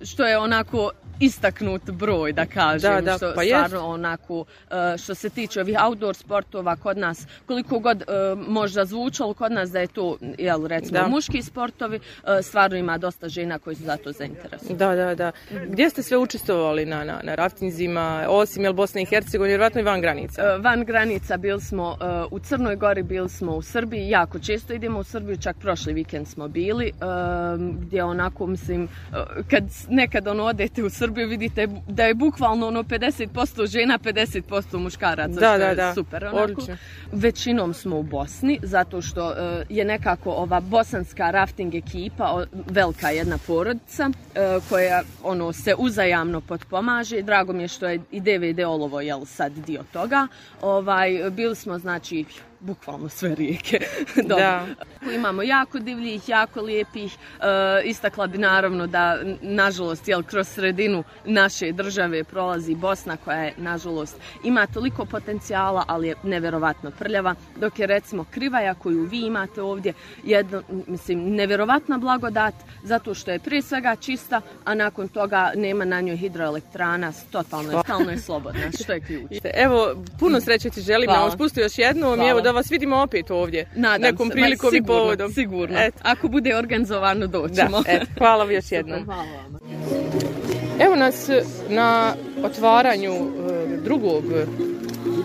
Što 0.02 0.26
je 0.26 0.38
onako 0.38 0.92
istaknut 1.20 1.92
broj, 1.92 2.34
da 2.34 2.46
kažem, 2.46 2.92
da, 2.92 3.02
da, 3.02 3.18
što 3.18 3.34
pa 3.36 3.42
stvarno 3.44 3.88
onako, 3.88 4.46
e, 4.72 4.98
što 4.98 5.16
se 5.16 5.30
tiče 5.30 5.62
ovih 5.62 5.78
outdoor 5.86 6.16
sportova 6.16 6.76
kod 6.76 6.98
nas, 6.98 7.28
koliko 7.46 7.80
god 7.80 8.02
e, 8.02 8.06
možda 8.48 8.86
zvučalo 8.86 9.34
kod 9.34 9.52
nas 9.52 9.72
da 9.72 9.80
je 9.80 9.88
to, 9.88 10.18
jel, 10.38 10.68
recimo, 10.68 11.00
da. 11.00 11.08
muški 11.08 11.42
sportovi, 11.42 12.00
e, 12.28 12.42
stvarno 12.44 12.78
ima 12.78 12.98
dosta 12.98 13.30
žena 13.30 13.60
koji 13.60 13.76
su 13.76 13.84
za 13.84 13.98
to 13.98 14.12
zainteresovani. 14.12 14.78
Da, 14.78 14.96
da, 14.96 15.16
da. 15.16 15.32
Gdje 15.68 15.90
ste 15.90 16.04
sve 16.04 16.18
učestvovali 16.18 16.86
na, 16.86 17.04
na, 17.04 17.20
na 17.24 17.36
raftinzima, 17.36 18.26
osim, 18.30 18.64
jel, 18.64 18.74
Bosne 18.74 19.02
i 19.02 19.06
Hercegovine, 19.06 19.52
vjerojatno 19.52 19.82
i 19.82 19.84
van 19.84 20.02
granica? 20.02 20.42
Van 20.56 20.86
granica 20.86 21.38
bili 21.38 21.62
smo 21.62 21.98
u 22.32 22.40
Crnoj 22.40 22.76
Gori, 22.76 23.04
bili 23.04 23.30
smo 23.30 23.56
u 23.56 23.62
Srbiji, 23.62 24.10
jako 24.10 24.40
često 24.40 24.74
idemo 24.74 25.00
u 25.00 25.04
Srbiju, 25.04 25.38
čak 25.38 25.57
prošli 25.60 25.94
vikend 25.94 26.28
smo 26.28 26.48
bili, 26.48 26.92
gdje 27.82 28.04
onako, 28.04 28.48
mislim, 28.48 28.88
kad 29.50 29.64
nekad 29.90 30.28
ono 30.28 30.44
odete 30.44 30.84
u 30.84 30.90
Srbiju, 30.90 31.28
vidite 31.28 31.68
da 31.88 32.04
je 32.04 32.14
bukvalno 32.14 32.68
ono 32.68 32.84
50% 32.84 33.68
žena, 33.68 34.00
50% 34.00 34.78
muškaraca, 34.78 35.34
da, 35.34 35.40
što 35.40 35.58
da, 35.58 35.66
je 35.66 35.76
da. 35.76 35.94
super. 35.94 36.26
Onako. 36.26 36.62
Većinom 37.12 37.74
smo 37.74 38.00
u 38.00 38.04
Bosni, 38.04 38.60
zato 38.64 39.02
što 39.02 39.28
uh, 39.28 39.36
je 39.70 39.86
nekako 39.86 40.32
ova 40.32 40.60
bosanska 40.60 41.32
rafting 41.32 41.76
ekipa, 41.76 42.46
velika 42.70 43.10
jedna 43.10 43.38
porodica, 43.48 44.10
uh, 44.10 44.70
koja 44.70 45.02
ono 45.24 45.54
se 45.54 45.76
uzajamno 45.78 46.42
potpomaže. 46.42 47.22
Drago 47.22 47.54
mi 47.54 47.64
je 47.64 47.68
što 47.68 47.88
je 47.88 48.00
i 48.12 48.20
DVD 48.22 48.60
Olovo 48.60 49.02
jel, 49.02 49.26
sad 49.26 49.52
dio 49.52 49.84
toga. 49.94 50.28
Ovaj, 50.62 51.30
bili 51.32 51.56
smo, 51.56 51.80
znači, 51.80 52.26
bukvalno 52.60 53.10
sve 53.10 53.36
rijeke. 53.36 53.80
da. 54.30 54.66
Imamo 55.16 55.44
jako 55.44 55.80
divljih, 55.80 56.30
jako 56.30 56.62
lijepih. 56.62 57.14
E, 57.14 57.82
istakla 57.84 58.28
bi 58.28 58.38
naravno 58.38 58.88
da, 58.88 59.18
nažalost, 59.42 60.08
jel, 60.08 60.24
kroz 60.24 60.48
sredinu 60.48 61.04
naše 61.26 61.72
države 61.72 62.24
prolazi 62.24 62.76
Bosna 62.76 63.18
koja 63.18 63.38
je, 63.38 63.54
nažalost, 63.58 64.16
ima 64.44 64.68
toliko 64.68 65.06
potencijala, 65.06 65.84
ali 65.88 66.08
je 66.08 66.16
neverovatno 66.24 66.92
prljava. 66.92 67.36
Dok 67.56 67.80
je, 67.80 67.88
recimo, 67.88 68.26
Krivaja 68.32 68.74
koju 68.74 69.04
vi 69.04 69.20
imate 69.20 69.62
ovdje, 69.62 69.94
jedno, 70.24 70.64
mislim, 70.88 71.36
neverovatna 71.36 71.98
blagodat, 71.98 72.54
zato 72.84 73.14
što 73.14 73.32
je 73.32 73.40
prije 73.40 73.62
svega 73.62 73.96
čista, 73.96 74.42
a 74.66 74.74
nakon 74.74 75.08
toga 75.08 75.52
nema 75.56 75.86
na 75.86 76.02
njoj 76.02 76.18
hidroelektrana, 76.18 77.12
totalno 77.32 77.72
je, 77.72 77.76
totalno 77.76 78.12
je 78.12 78.20
slobodna, 78.20 78.62
što 78.84 78.94
je 78.94 79.00
ključ. 79.00 79.32
Evo, 79.54 79.96
puno 80.20 80.42
sreće 80.42 80.70
ti 80.70 80.82
želim, 80.82 81.10
na 81.10 81.32
spustu 81.32 81.60
još 81.60 81.78
jednom 81.78 82.22
i 82.22 82.28
evo 82.28 82.42
da 82.48 82.52
vas 82.52 82.72
vidimo 82.72 82.96
opet 82.96 83.32
ovdje. 83.32 83.68
Nadam 83.76 84.02
nekom 84.02 84.28
se. 84.28 84.34
prilikom 84.34 84.76
i 84.76 84.84
povodom. 84.84 85.34
Sigurno. 85.34 85.80
Et. 85.80 85.94
Ako 86.02 86.28
bude 86.28 86.56
organizovano 86.56 87.28
doćemo. 87.28 87.82
Da, 87.82 87.92
et. 87.92 88.08
hvala 88.18 88.44
vam 88.44 88.54
još 88.54 88.72
jednom. 88.72 89.06
Hvala 89.06 89.22
vam. 89.22 89.60
Evo 90.80 90.96
nas 90.96 91.30
na 91.70 92.16
otvaranju 92.44 93.14
e, 93.14 93.78
drugog 93.84 94.24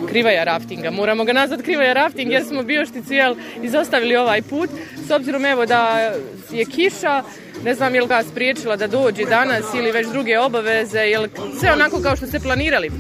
krivaja 0.08 0.44
raftinga. 0.44 0.90
Moramo 0.90 1.24
ga 1.24 1.32
nazvat 1.32 1.62
krivaja 1.62 1.92
rafting 1.92 2.32
jer 2.32 2.44
smo 2.44 2.62
bioštici 2.62 3.14
jel, 3.14 3.35
izostavili 3.62 4.16
ovaj 4.16 4.42
put. 4.42 4.70
S 5.06 5.11
obzirom 5.11 5.44
evo 5.44 5.66
da 5.66 6.12
je 6.50 6.64
kiša, 6.64 7.22
ne 7.64 7.74
znam 7.74 7.94
je 7.94 8.06
ga 8.06 8.22
spriječila 8.22 8.76
da 8.76 8.87
dođe 8.87 9.24
danas 9.24 9.74
ili 9.74 9.92
već 9.92 10.08
druge 10.08 10.38
obaveze, 10.38 10.98
jel 10.98 11.26
sve 11.61 11.72
onako 11.72 12.00
kao 12.02 12.16
što 12.16 12.26
ste 12.26 12.40
planirali? 12.40 12.90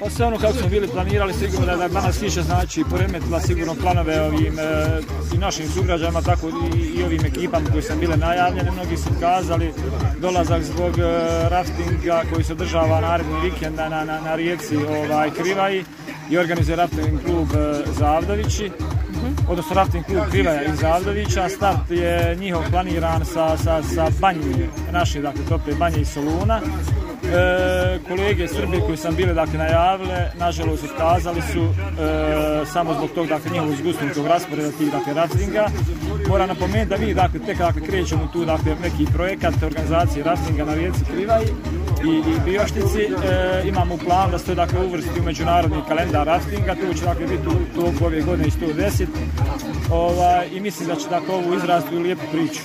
Pa 0.00 0.10
sve 0.10 0.26
ono 0.26 0.38
kako 0.38 0.52
smo 0.52 0.68
bili 0.68 0.88
planirali, 0.88 1.32
sigurno 1.32 1.66
da, 1.66 1.76
da 1.76 1.88
danas 1.88 2.18
kiša 2.18 2.42
znači 2.42 2.84
poremetila 2.90 3.40
sigurno 3.40 3.74
planove 3.74 4.20
ovim 4.20 4.58
e, 4.58 5.00
i 5.34 5.38
našim 5.38 5.68
sugrađama, 5.68 6.22
tako 6.22 6.48
i, 6.48 6.98
i 6.98 7.02
ovim 7.02 7.24
ekipama 7.24 7.70
koji 7.70 7.82
su 7.82 7.92
bile 8.00 8.16
najavljene. 8.16 8.70
Mnogi 8.70 8.96
su 8.96 9.10
kazali 9.20 9.72
dolazak 10.20 10.62
zbog 10.62 10.98
e, 10.98 11.02
raftinga 11.48 12.22
koji 12.32 12.44
se 12.44 12.52
održava 12.52 13.00
naredni 13.00 13.40
vikend 13.40 13.76
na, 13.76 13.88
na, 13.88 14.04
na 14.04 14.34
rijeci 14.34 14.76
ovaj, 14.76 15.30
Krivaji 15.30 15.84
i 16.30 16.38
organizuje 16.38 16.76
rafting 16.76 17.24
klub 17.24 17.48
e, 17.54 17.82
Zavdovići 17.98 18.70
odnosno 19.48 19.74
rafting 19.74 20.04
klub 20.04 20.22
Krivaja 20.30 20.62
iz 20.62 20.78
Zavdovića. 20.80 21.48
Start 21.48 21.90
je 21.90 22.36
njihov 22.40 22.62
planiran 22.70 23.24
sa, 23.24 23.56
sa, 23.56 23.82
sa 23.82 24.10
banjim 24.20 24.70
naših, 24.92 25.22
dakle, 25.22 25.44
tople 25.48 25.74
banje 25.74 26.00
i 26.00 26.04
Soluna. 26.04 26.60
E, 27.32 27.98
kolege 28.08 28.48
Srbije 28.48 28.80
koji 28.80 28.96
sam 28.96 29.14
bile 29.14 29.34
dakle 29.34 29.58
najavile, 29.58 30.30
nažalost 30.38 30.84
otkazali 30.84 31.42
su 31.42 31.60
e, 31.60 32.66
samo 32.66 32.94
zbog 32.94 33.10
tog 33.14 33.26
dakle 33.26 33.50
njihovog 33.50 33.74
izgusnutog 33.74 34.26
rasporeda 34.26 34.70
tih 34.70 34.92
dakle 34.92 35.14
raftinga. 35.14 35.66
Moram 36.28 36.48
napomenuti 36.48 36.88
da 36.88 36.96
mi 36.98 37.14
dakle 37.14 37.40
tek 37.40 37.58
dakle 37.58 37.82
krećemo 37.82 38.28
tu 38.32 38.44
dakle 38.44 38.76
neki 38.82 39.06
projekat 39.14 39.62
organizacije 39.62 40.24
raftinga 40.24 40.64
na 40.64 40.74
rijeci 40.74 41.04
Krivaj 41.04 41.42
i, 42.04 42.08
i 42.08 42.40
Bioštici. 42.44 43.02
E, 43.02 43.62
imamo 43.68 43.96
plan 43.96 44.30
da 44.30 44.38
se 44.38 44.46
to 44.46 44.54
dakle 44.54 44.86
uvrsti 44.86 45.20
u 45.20 45.22
međunarodni 45.22 45.82
kalendar 45.88 46.26
raftinga, 46.26 46.74
to 46.74 46.94
će 46.94 47.04
dakle 47.04 47.26
biti 47.26 47.48
u 47.48 47.74
toku 47.74 48.04
ove 48.04 48.22
godine 48.22 48.48
i 48.48 48.50
110. 48.50 49.06
Ovaj, 49.90 50.48
I 50.52 50.60
mislim 50.60 50.88
da 50.88 50.96
će 50.96 51.08
dakle 51.08 51.34
ovu 51.34 51.54
izrasti 51.54 51.96
u 51.96 52.00
lijepu 52.00 52.22
priču. 52.32 52.62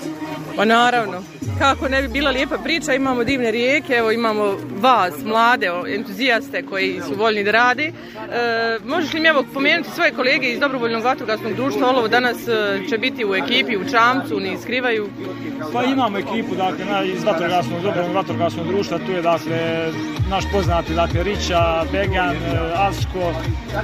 Pa 0.59 0.65
naravno, 0.65 1.23
kako 1.59 1.89
ne 1.89 2.01
bi 2.01 2.07
bila 2.07 2.31
lijepa 2.31 2.57
priča, 2.57 2.93
imamo 2.93 3.23
divne 3.23 3.51
rijeke, 3.51 3.93
evo 3.93 4.11
imamo 4.11 4.57
vas, 4.79 5.13
mlade, 5.25 5.71
entuzijaste 5.87 6.65
koji 6.65 7.01
su 7.07 7.15
voljni 7.15 7.43
da 7.43 7.51
radi. 7.51 7.83
E, 7.83 7.93
možeš 8.85 9.13
li 9.13 9.19
mi 9.19 9.27
evo 9.27 9.43
pomenuti 9.53 9.89
svoje 9.91 10.11
kolege 10.11 10.47
iz 10.47 10.59
Dobrovoljnog 10.59 11.03
vatrogasnog 11.03 11.53
društva, 11.53 11.89
Olovo 11.89 12.07
danas 12.07 12.47
e, 12.47 12.79
će 12.89 12.97
biti 12.97 13.25
u 13.25 13.35
ekipi 13.35 13.77
u 13.77 13.89
Čamcu, 13.91 14.39
ne 14.39 14.53
iskrivaju? 14.53 15.09
Pa 15.73 15.83
imamo 15.83 16.17
ekipu 16.17 16.55
dakle, 16.55 17.09
iz 17.09 17.23
vatrogasnog, 17.23 17.81
Dobrovoljnog 17.81 18.15
vatrogasnog 18.15 18.67
društva, 18.67 18.99
tu 19.05 19.11
je 19.11 19.21
dakle 19.21 19.91
naš 20.29 20.43
poznati 20.51 20.93
dakle 20.93 21.23
Rića, 21.23 21.83
Began, 21.91 22.35
e, 22.35 22.39
Asko, 22.75 23.33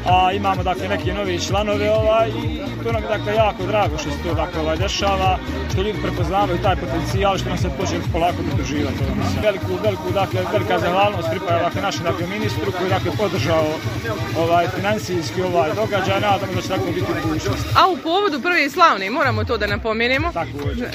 a 0.05 0.31
imamo 0.33 0.63
dakle 0.63 0.87
neke 0.87 1.13
nove 1.13 1.39
članove 1.39 1.91
ovaj, 1.91 2.29
i 2.29 2.83
to 2.83 2.91
nam 2.91 3.03
je 3.03 3.09
dakle 3.09 3.35
jako 3.35 3.63
drago 3.63 3.97
što 3.97 4.09
se 4.09 4.17
to 4.23 4.33
dakle 4.33 4.61
ovaj 4.61 4.77
dešava, 4.77 5.37
što 5.71 5.81
ljudi 5.81 5.99
prepoznavaju 6.01 6.57
taj 6.65 6.75
potencijal 6.75 7.37
što 7.37 7.49
nam 7.49 7.57
se 7.57 7.69
počne 7.77 7.99
polako 8.13 8.37
pridruživati. 8.47 8.97
Veliku, 9.41 9.71
veliku, 9.83 10.11
dakle, 10.13 10.39
velika 10.51 10.79
zahvalnost 10.79 11.29
pripada 11.29 11.59
dakle, 11.59 11.81
našem 11.81 12.03
dakle, 12.03 12.27
ministru 12.27 12.71
koji 12.77 12.89
dakle, 12.89 13.11
podržao 13.17 13.65
ovaj, 14.37 14.67
financijski 14.75 15.41
ovaj 15.41 15.69
događaj, 15.75 16.21
nadamo 16.21 16.53
da 16.55 16.61
će 16.61 16.67
tako 16.67 16.85
biti 16.85 17.11
u 17.11 17.27
budućnosti. 17.27 17.69
A 17.79 17.87
u 17.89 17.97
povodu 17.97 18.41
prve 18.41 18.69
slavne, 18.69 19.09
moramo 19.09 19.43
to 19.43 19.57
da 19.57 19.67
napomenemo. 19.67 20.31
Tako 20.33 20.69
je. 20.69 20.91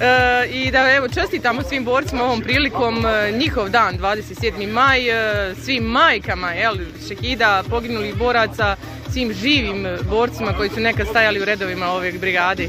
E, 0.00 0.46
I 0.50 0.70
da 0.70 0.92
evo, 0.96 1.08
čestitamo 1.08 1.62
svim 1.62 1.84
borcima 1.84 2.24
ovom 2.24 2.40
prilikom 2.40 3.06
e, 3.06 3.32
njihov 3.32 3.68
dan, 3.68 3.98
27. 3.98 4.72
maj, 4.72 5.00
e, 5.08 5.54
svim 5.54 5.84
majkama, 5.84 6.50
jel, 6.52 6.74
šehida, 7.08 7.62
poginulih 7.70 8.14
boraca, 8.14 8.76
svim 9.12 9.32
živim 9.32 9.86
borcima 10.10 10.52
koji 10.56 10.70
su 10.70 10.80
nekad 10.80 11.06
stajali 11.08 11.40
u 11.42 11.44
redovima 11.44 11.86
ove 11.86 12.12
brigade 12.12 12.68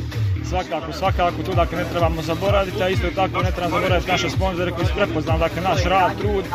svakako, 0.49 0.93
svakako 0.93 1.43
tu 1.43 1.53
dakle 1.53 1.77
ne 1.77 1.85
trebamo 1.91 2.21
zaboraviti, 2.21 2.83
a 2.83 2.89
isto 2.89 3.07
tako 3.15 3.43
ne 3.43 3.51
trebamo 3.51 3.77
zaboraviti 3.77 4.11
naše 4.11 4.29
sponzore 4.29 4.71
koji 4.71 4.87
su 4.87 4.93
prepoznali 4.95 5.39
dakle 5.39 5.61
naš 5.61 5.83
rad, 5.83 6.11
trud, 6.19 6.45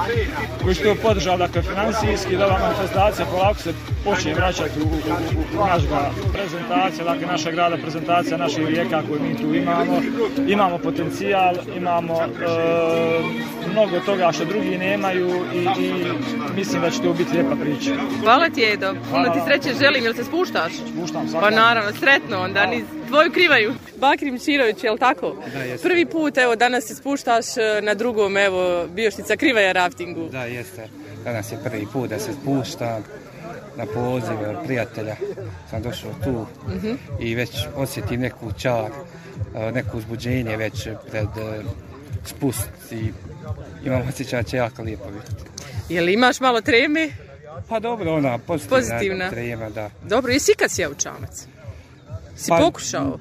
koji 0.63 0.75
su 0.75 0.83
to 0.83 0.95
podržali 1.03 1.39
dakle 1.39 1.63
financijski, 1.63 2.37
da 2.37 2.47
ova 2.47 2.59
manifestacija 2.59 3.27
polako 3.27 3.61
se 3.61 3.73
počne 4.05 4.35
vraćati 4.35 4.81
u, 4.81 4.85
u, 4.85 4.89
u, 4.89 5.63
u 5.63 5.67
naš 5.67 5.83
grad. 5.89 6.13
Prezentacija, 6.33 7.05
dakle 7.05 7.27
naša 7.27 7.51
grada, 7.51 7.77
prezentacija 7.77 8.37
naših 8.37 8.67
rijeka 8.67 9.03
koje 9.09 9.21
mi 9.21 9.37
tu 9.37 9.55
imamo, 9.55 10.01
imamo 10.49 10.79
potencijal, 10.79 11.55
imamo 11.77 12.23
e, 12.23 12.27
mnogo 13.73 14.01
toga 14.01 14.33
što 14.33 14.45
drugi 14.45 14.79
nemaju 14.79 15.45
i, 15.55 15.83
i 15.85 15.93
mislim 16.57 16.83
da 16.83 16.91
će 16.91 17.03
to 17.03 17.13
biti 17.13 17.33
lijepa 17.33 17.57
priča. 17.57 17.91
Hvala 18.23 18.49
ti 18.49 18.63
Edo, 18.73 18.95
puno 19.11 19.29
ti 19.29 19.39
sreće 19.47 19.79
želim, 19.79 20.05
jel 20.05 20.15
se 20.15 20.25
spuštaš? 20.25 20.73
Spuštam, 20.73 21.29
svakako. 21.29 21.51
Pa 21.51 21.61
naravno, 21.61 21.93
sretno 21.93 22.41
onda, 22.41 22.67
niz 22.67 22.85
tvoju 23.11 23.33
krivaju. 23.33 23.75
Bakrim 23.97 24.39
Čirović, 24.39 24.85
je 24.85 24.91
li 24.91 24.99
tako? 24.99 25.37
Da, 25.53 25.59
jesam. 25.63 25.89
Prvi 25.89 26.07
put, 26.07 26.39
evo, 26.39 26.57
danas 26.57 26.85
se 26.85 26.95
spuštaš 26.95 27.57
e, 27.57 27.81
na 27.83 27.95
drugom, 27.95 28.37
evo, 28.37 28.87
bioštica 28.87 29.37
krivaja 29.37 29.73
raftingu. 29.73 30.29
Da, 30.29 30.45
jeste. 30.45 30.89
Danas 31.25 31.53
je 31.53 31.59
prvi 31.65 31.87
put 31.93 32.11
da 32.11 32.19
se 32.19 32.33
spuštam 32.33 33.03
na 33.77 33.87
poziv 33.87 34.37
prijatelja. 34.65 35.17
Sam 35.71 35.83
došao 35.83 36.11
tu 36.25 36.31
uh 36.31 36.47
-huh. 36.83 36.97
i 37.21 37.35
već 37.35 37.51
osjetim 37.77 38.21
neku 38.21 38.53
čar 38.59 38.91
neko 39.73 39.99
uzbuđenje 39.99 40.57
već 40.57 40.89
pred 41.11 41.29
spust 42.25 42.71
i 42.91 43.13
imam 43.85 44.03
osjećaj 44.09 44.43
da 44.43 44.49
će 44.49 44.57
jako 44.57 44.83
lijepo 44.83 45.05
biti. 45.11 45.43
Jel 45.89 46.09
imaš 46.09 46.41
malo 46.41 46.61
treme? 46.61 47.09
Pa 47.69 47.81
dobro, 47.81 48.15
ona 48.15 48.39
pozitivna, 48.39 48.77
Pozitivna. 48.77 49.31
trema, 49.31 49.71
da. 49.71 49.91
Dobro, 50.09 50.33
jesi 50.33 50.53
kad 50.59 50.71
sjeo 50.71 50.95
čamac? 50.95 51.47
Si 52.41 52.49
Pa, 52.49 52.57
pokušao? 52.59 53.19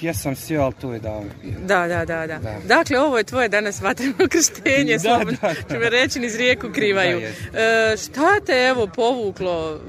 Jesam 0.00 0.36
sjeo, 0.36 0.62
ali 0.62 0.74
tu 0.80 0.92
je 0.92 1.00
bilo. 1.00 1.24
Da, 1.66 1.86
da, 1.88 2.04
da, 2.04 2.26
da. 2.26 2.38
Da. 2.38 2.56
Dakle, 2.64 2.98
ovo 3.00 3.18
je 3.18 3.24
tvoje 3.24 3.48
danas 3.48 3.80
vatreno 3.80 4.14
krštenje, 4.32 4.98
slobodno 4.98 5.38
me 5.70 5.90
reći, 5.90 6.20
niz 6.20 6.36
rijeku 6.36 6.68
krivaju. 6.74 7.20
Da, 7.52 7.60
e, 7.60 7.96
šta 7.96 8.40
te 8.46 8.52
evo 8.52 8.86
povuklo 8.86 9.80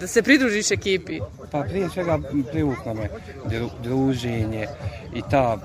da 0.00 0.06
se 0.06 0.22
pridružiš 0.22 0.70
ekipi? 0.70 1.20
Pa 1.50 1.62
prije 1.62 1.88
svega 1.88 2.18
privuklo 2.50 2.94
me 2.94 3.08
dru- 3.46 3.70
druženje 3.82 4.66
i 5.14 5.22
ta 5.30 5.58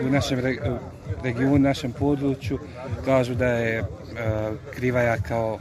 e, 0.00 0.06
u 0.06 0.10
našem 0.10 0.38
re- 0.40 0.78
regionu, 1.22 1.58
našem 1.58 1.92
području 1.92 2.58
kažu 3.04 3.34
da 3.34 3.46
je 3.46 3.78
e, 3.78 3.84
Krivaja 4.74 5.16
kao 5.28 5.58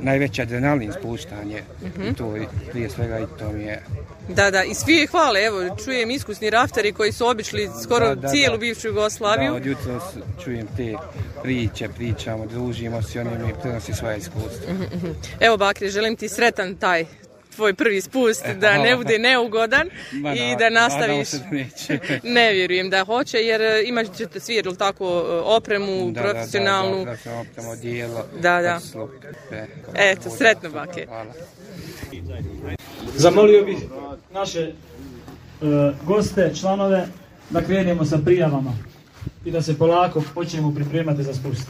najveći 0.00 0.42
adrenalin 0.42 0.92
spuštanje 0.92 1.62
i 2.10 2.14
to 2.14 2.36
i 2.36 2.40
prije 2.70 2.90
svega 2.90 3.18
i 3.18 3.24
to 3.38 3.52
mi 3.52 3.62
je 3.62 3.82
Da, 4.28 4.50
da, 4.50 4.64
i 4.64 4.74
svi 4.74 4.92
je 4.94 5.06
hvale, 5.06 5.40
evo, 5.40 5.76
čujem 5.84 6.10
iskusni 6.10 6.50
rafteri 6.50 6.92
koji 6.92 7.12
su 7.12 7.26
obišli 7.26 7.68
skoro 7.84 8.08
Da, 8.08 8.14
da, 8.14 8.28
cijelu 8.28 8.54
da. 8.54 8.58
bivšu 8.58 8.82
da 8.82 8.88
Jugoslaviju. 8.88 9.54
od 9.54 9.66
jutros 9.66 10.02
čujem 10.44 10.66
te 10.76 10.94
priče, 11.42 11.88
pričamo, 11.88 12.46
družimo 12.46 13.02
se 13.02 13.20
oni 13.20 13.30
mi 13.30 13.52
prenosi 13.62 13.94
svoje 13.94 14.18
iskustvo. 14.18 14.72
Evo, 15.40 15.56
Bakri, 15.56 15.90
želim 15.90 16.16
ti 16.16 16.28
sretan 16.28 16.74
taj 16.74 17.04
tvoj 17.56 17.74
prvi 17.74 18.00
spust, 18.00 18.46
da 18.46 18.78
ne 18.78 18.96
bude 18.96 19.18
neugodan 19.18 19.90
Ma 20.12 20.34
i 20.34 20.56
da 20.58 20.70
nastaviš. 20.70 21.30
da 21.30 21.38
neće. 21.50 21.98
ne 22.36 22.52
vjerujem 22.52 22.90
da 22.90 23.04
hoće, 23.04 23.38
jer 23.38 23.62
e, 23.62 23.82
imat 23.86 24.16
ćete 24.16 24.40
svi, 24.40 24.54
jel 24.54 24.74
tako, 24.74 25.04
e, 25.04 25.32
opremu, 25.44 26.10
Da, 26.10 26.22
profesionalnu. 26.22 27.04
Da, 27.04 27.10
da, 27.24 27.44
da, 27.56 27.62
da, 27.62 27.76
dijelo. 27.76 28.24
Da, 28.40 28.62
da. 28.62 28.80
Eto, 29.94 30.30
sretno, 30.30 30.70
bake. 30.70 31.06
Hvala. 31.06 31.32
Zamolio 33.16 33.64
bih 33.64 33.78
naše 34.32 34.60
e, 34.60 34.72
goste, 36.04 36.52
članove, 36.54 37.06
da 37.50 37.62
krenemo 37.62 38.04
sa 38.04 38.18
prijavama 38.24 38.72
i 39.44 39.50
da 39.50 39.62
se 39.62 39.78
polako 39.78 40.22
počnemo 40.34 40.74
pripremati 40.74 41.22
za 41.22 41.34
spust. 41.34 41.68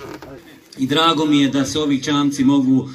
I 0.78 0.86
drago 0.86 1.26
mi 1.26 1.40
je 1.40 1.48
da 1.48 1.64
se 1.64 1.78
ovi 1.78 2.02
čamci 2.02 2.44
mogu 2.44 2.88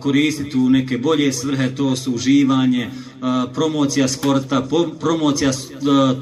koristiti 0.00 0.56
u 0.56 0.70
neke 0.70 0.98
bolje 0.98 1.32
svrhe, 1.32 1.74
to 1.74 1.96
su 1.96 2.12
uživanje, 2.12 2.90
promocija 3.54 4.08
sporta, 4.08 4.66
po- 4.70 4.88
promocija 5.00 5.52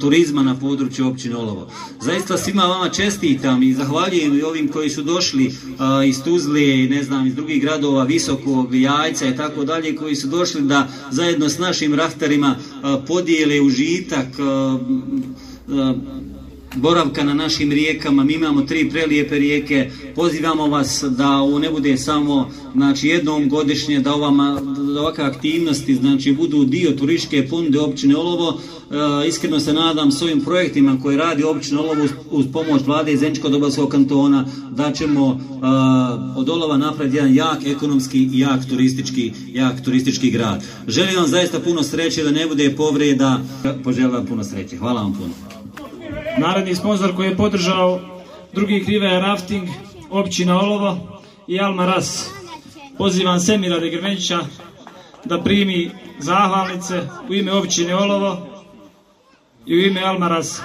turizma 0.01 0.43
na 0.43 0.55
području 0.55 1.07
općine 1.09 1.37
Olovo. 1.37 1.71
Zaista 2.01 2.39
svima 2.39 2.63
vama 2.63 2.89
čestitam 2.89 3.63
i 3.63 3.75
zahvaljujem 3.75 4.39
i 4.39 4.43
ovim 4.43 4.69
koji 4.69 4.91
su 4.91 5.03
došli 5.03 5.55
iz 6.07 6.23
Tuzle 6.23 6.85
i 6.85 6.89
ne 6.89 7.03
znam 7.03 7.27
iz 7.27 7.35
drugih 7.35 7.63
gradova, 7.63 8.05
Visokog, 8.05 8.75
Jajca 8.75 9.27
i 9.27 9.37
tako 9.37 9.65
dalje, 9.65 9.97
koji 9.97 10.17
su 10.17 10.27
došli 10.27 10.63
da 10.63 10.89
zajedno 11.11 11.49
s 11.49 11.59
našim 11.59 11.95
raftarima 11.95 12.57
podijele 13.07 13.61
užitak 13.61 14.27
boravka 16.77 17.25
na 17.25 17.35
našim 17.35 17.73
rijekama, 17.73 18.25
mi 18.25 18.33
imamo 18.33 18.63
tri 18.63 18.91
prelijepe 18.91 19.39
rijeke, 19.39 19.91
pozivamo 20.15 20.67
vas 20.67 21.05
da 21.11 21.31
ovo 21.31 21.59
ne 21.59 21.71
bude 21.71 21.97
samo 21.97 22.51
znači, 22.75 23.09
jednom 23.09 23.49
godišnje, 23.49 24.01
da, 24.01 24.15
ovama, 24.15 24.61
da 24.95 25.01
ovakve 25.01 25.25
aktivnosti 25.25 25.95
znači, 25.95 26.33
budu 26.33 26.65
dio 26.65 26.91
turističke 26.91 27.49
ponude 27.49 27.81
općine 27.81 28.17
Olovo. 28.17 28.61
E, 28.91 29.29
iskreno 29.29 29.61
se 29.61 29.73
nadam 29.73 30.13
s 30.13 30.23
ovim 30.23 30.41
projektima 30.41 30.99
koje 31.03 31.17
radi 31.17 31.45
općina 31.45 31.81
Olovo 31.81 32.05
uz, 32.05 32.11
uz 32.31 32.47
pomoć 32.53 32.83
vlade 32.87 33.13
iz 33.13 33.21
Zenčko-Dobovskog 33.21 33.89
kantona 33.89 34.47
da 34.71 34.93
ćemo 34.93 35.31
e, 35.31 35.67
od 36.37 36.49
Olova 36.49 36.77
napraviti 36.77 37.17
jedan 37.17 37.35
jak 37.35 37.67
ekonomski 37.67 38.19
i 38.33 38.39
jak 38.39 38.69
turistički, 38.69 39.33
jak 39.53 39.85
turistički 39.85 40.31
grad. 40.31 40.65
Želim 40.89 41.17
vam 41.17 41.27
zaista 41.27 41.61
puno 41.61 41.83
sreće, 41.83 42.25
da 42.25 42.31
ne 42.31 42.47
bude 42.47 42.75
povreda, 42.77 43.41
poželim 43.85 44.11
vam 44.11 44.27
puno 44.27 44.45
sreće. 44.45 44.77
Hvala 44.77 45.03
vam 45.03 45.13
puno. 45.13 45.53
Naredni 46.39 46.75
sponsor 46.75 47.17
koji 47.17 47.29
je 47.29 47.37
podržao 47.37 48.01
drugi 48.53 48.85
krive 48.85 49.07
je 49.07 49.21
rafting, 49.21 49.69
općina 50.11 50.61
Olovo 50.61 51.21
i 51.49 51.61
Alma 51.61 51.87
Ras. 51.87 52.31
Pozivam 52.99 53.41
Semira 53.41 53.79
Regrmenčića 53.79 54.39
da 55.25 55.43
primi 55.43 55.91
zahvalnice 56.21 57.01
u 57.29 57.35
ime 57.35 57.53
općine 57.53 57.95
Olovo 57.97 58.47
i 59.67 59.75
u 59.75 59.81
ime 59.87 60.03
Alma 60.03 60.29
Ras. 60.29 60.63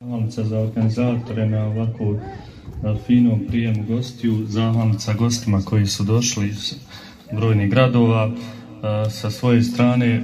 Zahvalnica 0.00 0.44
za 0.44 0.58
organizatore 0.58 1.46
na 1.46 1.66
ovako 1.66 2.14
finom 3.06 3.40
prijemu 3.48 3.84
gostiju, 3.88 4.46
zahvalnica 4.46 5.14
gostima 5.14 5.62
koji 5.64 5.86
su 5.86 6.04
došli 6.04 6.48
iz 6.48 6.74
brojnih 7.32 7.70
gradova. 7.70 8.30
Sa 9.10 9.30
svoje 9.30 9.62
strane, 9.62 10.22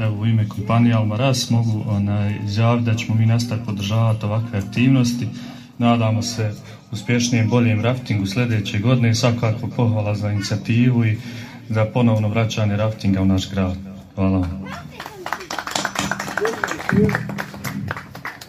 evo 0.00 0.20
u 0.20 0.26
ime 0.26 0.48
kompanije 0.48 0.94
Almaras 0.94 1.50
mogu 1.50 1.84
onaj, 1.88 2.34
izjaviti 2.44 2.90
da 2.90 2.94
ćemo 2.94 3.14
mi 3.18 3.26
nastaviti 3.26 3.66
podržavati 3.66 4.26
ovakve 4.26 4.58
aktivnosti. 4.58 5.28
Nadamo 5.78 6.22
se 6.22 6.52
uspješnijem, 6.92 7.48
boljem 7.48 7.82
raftingu 7.82 8.26
sljedeće 8.26 8.78
godine 8.78 9.10
i 9.10 9.14
svakako 9.14 9.68
pohvala 9.76 10.14
za 10.14 10.30
inicijativu 10.32 11.04
i 11.04 11.16
za 11.68 11.84
ponovno 11.84 12.28
vraćanje 12.28 12.76
raftinga 12.76 13.22
u 13.22 13.24
naš 13.24 13.50
grad. 13.50 13.76
Hvala. 14.14 14.46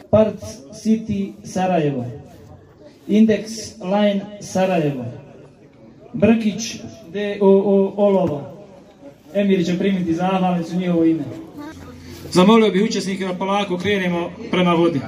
Part 0.09 0.43
City 0.85 1.31
Sarajevo, 1.43 2.05
Index 3.07 3.43
Line 3.81 4.21
Sarajevo, 4.41 5.05
Brkić 6.13 6.75
DOO 7.13 7.93
Olovo. 7.97 8.52
Emir 9.35 9.65
će 9.65 9.77
primiti 9.79 10.13
zahvalnicu 10.13 10.75
njihovo 10.75 11.05
ime. 11.05 11.23
Zamolio 12.31 12.71
bih 12.71 12.83
učesnike 12.83 13.25
da 13.25 13.33
polako 13.33 13.77
krenemo 13.77 14.31
prema 14.51 14.73
vodi. 14.73 14.99